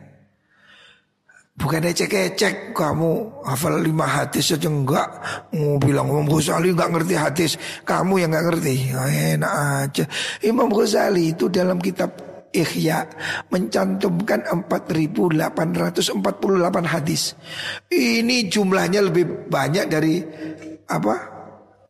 Bukan 1.55 1.87
ecek-ecek 1.87 2.75
kamu 2.75 3.31
hafal 3.47 3.79
lima 3.79 4.03
hadis 4.03 4.51
saja 4.51 4.67
enggak. 4.67 5.07
Mau 5.55 5.79
bilang 5.79 6.11
Imam 6.11 6.27
Ghazali 6.27 6.75
enggak 6.75 6.91
ngerti 6.91 7.15
hadis. 7.15 7.51
Kamu 7.87 8.19
yang 8.19 8.35
enggak 8.35 8.51
ngerti. 8.51 8.91
Oh, 8.91 9.07
Enak 9.07 9.53
aja. 9.55 10.03
Imam 10.43 10.67
Ghazali 10.67 11.31
itu 11.31 11.47
dalam 11.47 11.79
kitab 11.79 12.11
Ikhya 12.51 13.07
mencantumkan 13.51 14.43
4848 14.47 16.15
hadis. 16.87 17.39
Ini 17.87 18.47
jumlahnya 18.51 19.07
lebih 19.07 19.47
banyak 19.51 19.85
dari 19.91 20.23
apa? 20.87 21.34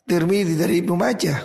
Tirmidzi 0.05 0.53
dari 0.53 0.85
Ibnu 0.85 0.93
Majah. 0.93 1.39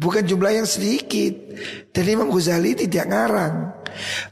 Bukan 0.00 0.24
jumlah 0.24 0.56
yang 0.56 0.64
sedikit. 0.64 1.36
Dan 1.92 2.08
Imam 2.08 2.32
Ghazali 2.32 2.72
tidak 2.72 3.12
ngarang. 3.12 3.84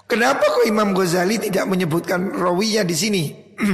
Kenapa 0.09 0.41
kok 0.41 0.64
Imam 0.64 0.97
Ghazali 0.97 1.37
tidak 1.37 1.68
menyebutkan 1.68 2.33
rawinya 2.33 2.89
di 2.89 2.97
sini? 2.97 3.24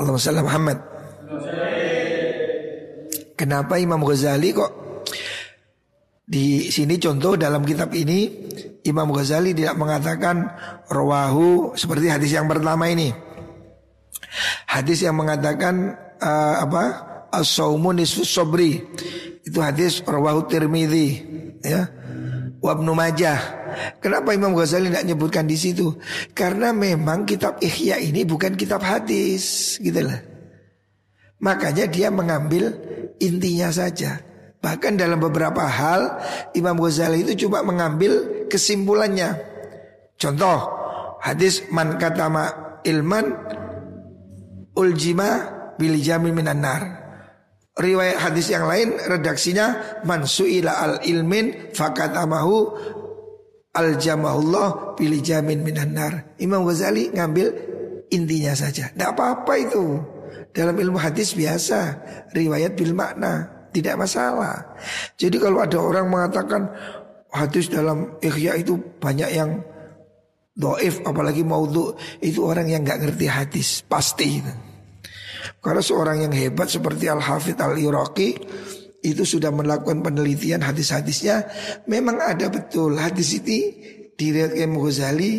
Allahumma 0.00 0.16
salli 0.16 0.40
Muhammad. 0.40 0.78
Kenapa 3.36 3.76
Imam 3.76 4.00
Ghazali 4.00 4.56
kok 4.56 4.80
di 6.30 6.70
sini 6.70 6.94
contoh 7.02 7.34
dalam 7.34 7.66
kitab 7.66 7.90
ini 7.90 8.30
Imam 8.86 9.10
Ghazali 9.10 9.50
tidak 9.50 9.74
mengatakan 9.76 10.46
rawahu 10.88 11.76
seperti 11.76 12.08
hadis 12.08 12.32
yang 12.32 12.48
pertama 12.48 12.88
ini. 12.88 13.12
Hadis 14.70 15.02
yang 15.02 15.18
mengatakan 15.18 15.98
uh, 16.22 16.54
apa? 16.62 16.84
As-saumu 17.30 17.94
sobri. 18.06 18.82
Itu 19.46 19.62
hadis 19.62 20.02
rawahu 20.02 20.50
Tirmidzi 20.50 21.08
ya. 21.62 21.86
Wabnu 22.60 22.92
Majah 22.92 23.60
Kenapa 24.00 24.34
Imam 24.34 24.52
Ghazali 24.52 24.90
tidak 24.90 25.06
nyebutkan 25.06 25.44
di 25.46 25.56
situ? 25.56 25.96
Karena 26.34 26.74
memang 26.74 27.24
kitab 27.24 27.62
Ihya 27.62 28.00
ini 28.02 28.26
bukan 28.26 28.54
kitab 28.58 28.82
hadis, 28.82 29.76
gitu 29.78 30.00
lah. 30.04 30.20
Makanya 31.40 31.88
dia 31.88 32.12
mengambil 32.12 32.76
intinya 33.22 33.72
saja. 33.72 34.20
Bahkan 34.60 35.00
dalam 35.00 35.16
beberapa 35.16 35.64
hal 35.64 36.20
Imam 36.52 36.76
Ghazali 36.76 37.24
itu 37.24 37.48
coba 37.48 37.64
mengambil 37.64 38.44
kesimpulannya. 38.52 39.40
Contoh 40.20 40.68
hadis 41.24 41.64
man 41.72 41.96
katama 41.96 42.76
ilman 42.84 43.32
uljima 44.80 45.30
bil 45.76 46.00
jamin 46.00 46.32
minan 46.32 46.64
nar. 46.64 46.82
Riwayat 47.76 48.18
hadis 48.20 48.48
yang 48.48 48.64
lain 48.64 48.96
redaksinya 48.96 50.00
man 50.08 50.24
suila 50.24 50.72
al 50.80 50.94
ilmin 51.04 51.72
fakatamahu 51.76 52.56
al 53.76 53.90
jamahullah 54.00 54.96
bil 54.96 55.16
jamin 55.20 55.60
minan 55.60 55.92
nar. 55.92 56.12
Imam 56.40 56.64
Ghazali 56.64 57.12
ngambil 57.12 57.48
intinya 58.10 58.52
saja. 58.56 58.88
Tidak 58.90 59.10
apa-apa 59.12 59.52
itu. 59.60 59.84
Dalam 60.50 60.74
ilmu 60.74 60.98
hadis 60.98 61.38
biasa 61.38 62.02
riwayat 62.34 62.74
bil 62.74 62.90
makna 62.90 63.46
tidak 63.70 64.02
masalah. 64.02 64.74
Jadi 65.14 65.38
kalau 65.38 65.62
ada 65.62 65.78
orang 65.78 66.10
mengatakan 66.10 66.66
hadis 67.30 67.70
dalam 67.70 68.18
ikhya 68.18 68.58
itu 68.58 68.74
banyak 68.98 69.30
yang 69.30 69.62
doif 70.58 71.00
apalagi 71.06 71.46
maudhu 71.46 71.94
itu 72.18 72.42
orang 72.42 72.66
yang 72.66 72.82
nggak 72.82 72.98
ngerti 72.98 73.26
hadis 73.30 73.68
pasti. 73.86 74.42
Karena 75.60 75.82
seorang 75.84 76.24
yang 76.24 76.32
hebat 76.32 76.72
seperti 76.72 77.06
Al 77.12 77.20
Hafidh 77.20 77.60
Al 77.60 77.76
Iraqi 77.76 78.36
itu 79.00 79.24
sudah 79.24 79.48
melakukan 79.48 80.04
penelitian 80.04 80.60
hadis-hadisnya 80.60 81.48
memang 81.88 82.20
ada 82.20 82.52
betul 82.52 83.00
hadis 83.00 83.32
ini 83.40 83.60
diriwayatkan 84.12 84.76
Ghazali 84.76 85.32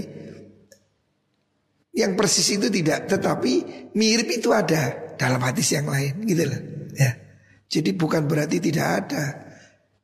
yang 1.94 2.18
persis 2.18 2.58
itu 2.58 2.74
tidak 2.74 3.06
tetapi 3.06 3.54
mirip 3.94 4.34
itu 4.34 4.50
ada 4.50 5.14
dalam 5.14 5.38
hadis 5.46 5.78
yang 5.78 5.86
lain 5.86 6.26
gitu 6.26 6.50
loh 6.50 6.62
ya. 6.98 7.12
Jadi 7.72 7.96
bukan 7.96 8.28
berarti 8.28 8.60
tidak 8.60 8.88
ada. 9.06 9.24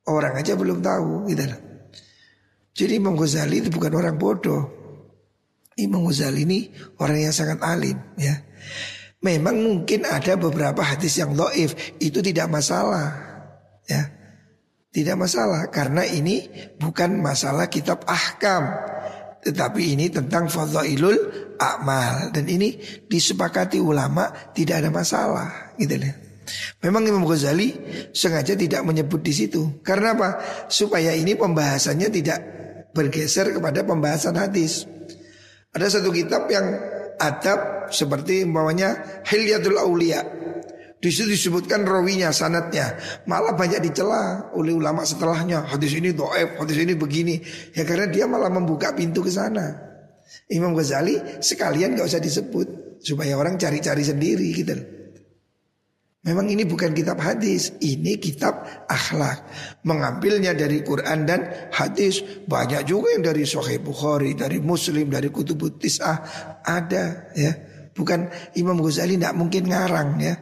Orang 0.08 0.40
aja 0.40 0.56
belum 0.56 0.80
tahu 0.80 1.28
gitu 1.28 1.44
loh. 1.44 1.62
Jadi 2.72 2.94
Imam 2.96 3.20
Ghazali 3.20 3.60
itu 3.60 3.68
bukan 3.68 3.92
orang 3.92 4.16
bodoh. 4.16 4.64
Imam 5.76 6.08
Ghazali 6.08 6.48
ini 6.48 6.72
orang 7.04 7.28
yang 7.28 7.36
sangat 7.36 7.60
alim 7.60 8.00
ya. 8.16 8.40
Memang 9.18 9.58
mungkin 9.58 10.06
ada 10.06 10.38
beberapa 10.38 10.86
hadis 10.86 11.18
yang 11.18 11.34
doif 11.34 11.74
itu 11.98 12.22
tidak 12.22 12.48
masalah 12.54 13.18
ya. 13.90 14.14
Tidak 14.94 15.18
masalah 15.18 15.70
karena 15.70 16.06
ini 16.06 16.46
bukan 16.78 17.22
masalah 17.22 17.70
kitab 17.70 18.06
ahkam. 18.06 18.66
Tetapi 19.42 19.94
ini 19.94 20.10
tentang 20.10 20.50
fadhailul 20.50 21.18
amal 21.62 22.34
dan 22.34 22.46
ini 22.50 22.78
disepakati 23.06 23.78
ulama 23.78 24.30
tidak 24.54 24.86
ada 24.86 24.90
masalah 24.90 25.78
gitu 25.78 26.02
loh. 26.02 26.14
Memang 26.82 27.04
Imam 27.06 27.28
Ghazali 27.28 27.76
sengaja 28.16 28.56
tidak 28.56 28.82
menyebut 28.86 29.22
di 29.22 29.34
situ. 29.36 29.82
Karena 29.84 30.16
apa? 30.16 30.30
Supaya 30.72 31.14
ini 31.14 31.36
pembahasannya 31.36 32.10
tidak 32.10 32.40
bergeser 32.96 33.54
kepada 33.54 33.84
pembahasan 33.84 34.40
hadis. 34.40 34.88
Ada 35.76 36.00
satu 36.00 36.10
kitab 36.10 36.50
yang 36.50 36.66
adab 37.18 37.90
seperti 37.94 38.46
umpamanya 38.46 39.22
Hilyatul 39.26 39.78
Aulia. 39.78 40.22
Di 40.98 41.14
situ 41.14 41.30
disebutkan 41.30 41.86
rawinya, 41.86 42.34
sanatnya. 42.34 42.98
Malah 43.30 43.54
banyak 43.54 43.86
dicela 43.86 44.50
oleh 44.58 44.74
ulama 44.74 45.06
setelahnya. 45.06 45.70
Hadis 45.70 45.94
ini 45.94 46.10
do'ef, 46.10 46.58
hadis 46.58 46.78
ini 46.82 46.98
begini. 46.98 47.38
Ya 47.78 47.86
karena 47.86 48.10
dia 48.10 48.26
malah 48.26 48.50
membuka 48.50 48.98
pintu 48.98 49.22
ke 49.22 49.30
sana. 49.30 49.78
Imam 50.50 50.74
Ghazali 50.74 51.38
sekalian 51.38 51.94
gak 51.94 52.10
usah 52.10 52.18
disebut. 52.18 52.98
Supaya 52.98 53.38
orang 53.38 53.62
cari-cari 53.62 54.02
sendiri 54.02 54.50
gitu 54.58 54.97
Memang 56.28 56.52
ini 56.52 56.68
bukan 56.68 56.92
kitab 56.92 57.24
hadis, 57.24 57.72
ini 57.80 58.20
kitab 58.20 58.68
akhlak. 58.92 59.48
Mengambilnya 59.88 60.52
dari 60.52 60.84
Quran 60.84 61.24
dan 61.24 61.72
hadis. 61.72 62.20
Banyak 62.44 62.84
juga 62.84 63.16
yang 63.16 63.24
dari 63.24 63.48
Sahih 63.48 63.80
Bukhari, 63.80 64.36
dari 64.36 64.60
Muslim, 64.60 65.08
dari 65.08 65.32
Kutubut 65.32 65.80
Tis'ah. 65.80 66.18
Ada 66.68 67.32
ya. 67.32 67.52
Bukan 67.96 68.28
Imam 68.60 68.76
Ghazali 68.84 69.16
tidak 69.16 69.40
mungkin 69.40 69.72
ngarang 69.72 70.20
ya. 70.20 70.36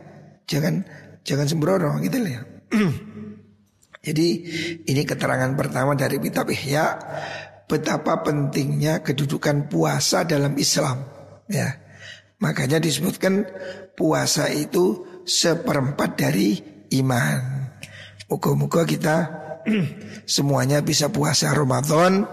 Jangan 0.49 0.81
jangan 1.21 1.45
sembrono 1.45 2.01
gitu 2.01 2.17
ya. 2.17 2.41
Jadi 4.09 4.27
ini 4.89 5.01
keterangan 5.05 5.53
pertama 5.53 5.93
dari 5.93 6.17
kitab 6.17 6.49
Ihya 6.49 6.97
betapa 7.69 8.25
pentingnya 8.25 9.05
kedudukan 9.05 9.69
puasa 9.69 10.25
dalam 10.25 10.57
Islam 10.57 11.05
ya. 11.45 11.69
Makanya 12.41 12.81
disebutkan 12.81 13.45
puasa 13.95 14.49
itu 14.51 15.14
seperempat 15.25 16.15
dari 16.15 16.61
iman. 17.01 17.41
Moga-moga 18.29 18.85
kita 18.85 19.17
semuanya 20.25 20.79
bisa 20.85 21.09
puasa 21.09 21.51
Ramadan. 21.51 22.25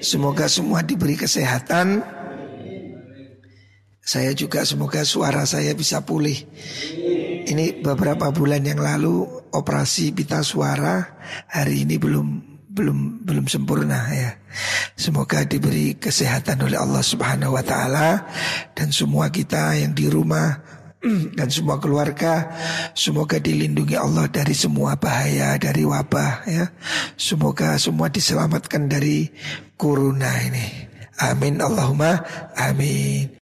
Semoga 0.00 0.46
semua 0.46 0.86
diberi 0.86 1.18
kesehatan. 1.18 2.02
Saya 4.06 4.30
juga 4.38 4.62
semoga 4.62 5.02
suara 5.02 5.42
saya 5.50 5.74
bisa 5.74 6.06
pulih. 6.06 6.38
Ini 7.46 7.82
beberapa 7.82 8.30
bulan 8.30 8.62
yang 8.62 8.78
lalu 8.78 9.26
operasi 9.50 10.14
pita 10.14 10.46
suara, 10.46 11.18
hari 11.50 11.82
ini 11.82 11.98
belum 11.98 12.56
belum 12.70 13.26
belum 13.26 13.46
sempurna 13.50 14.06
ya. 14.14 14.30
Semoga 14.94 15.42
diberi 15.42 15.96
kesehatan 15.96 16.60
oleh 16.62 16.76
Allah 16.76 17.00
Subhanahu 17.02 17.56
wa 17.56 17.64
taala 17.64 18.28
dan 18.76 18.92
semua 18.92 19.32
kita 19.32 19.74
yang 19.74 19.96
di 19.96 20.06
rumah 20.12 20.75
dan 21.38 21.48
semua 21.48 21.78
keluarga 21.78 22.50
semoga 22.92 23.38
dilindungi 23.38 23.96
Allah 23.96 24.26
dari 24.28 24.52
semua 24.52 24.98
bahaya 24.98 25.56
dari 25.56 25.86
wabah 25.86 26.46
ya. 26.46 26.64
Semoga 27.14 27.78
semua 27.78 28.10
diselamatkan 28.10 28.90
dari 28.90 29.30
corona 29.78 30.30
ini. 30.42 30.86
Amin 31.16 31.64
Allahumma 31.64 32.20
amin 32.60 33.32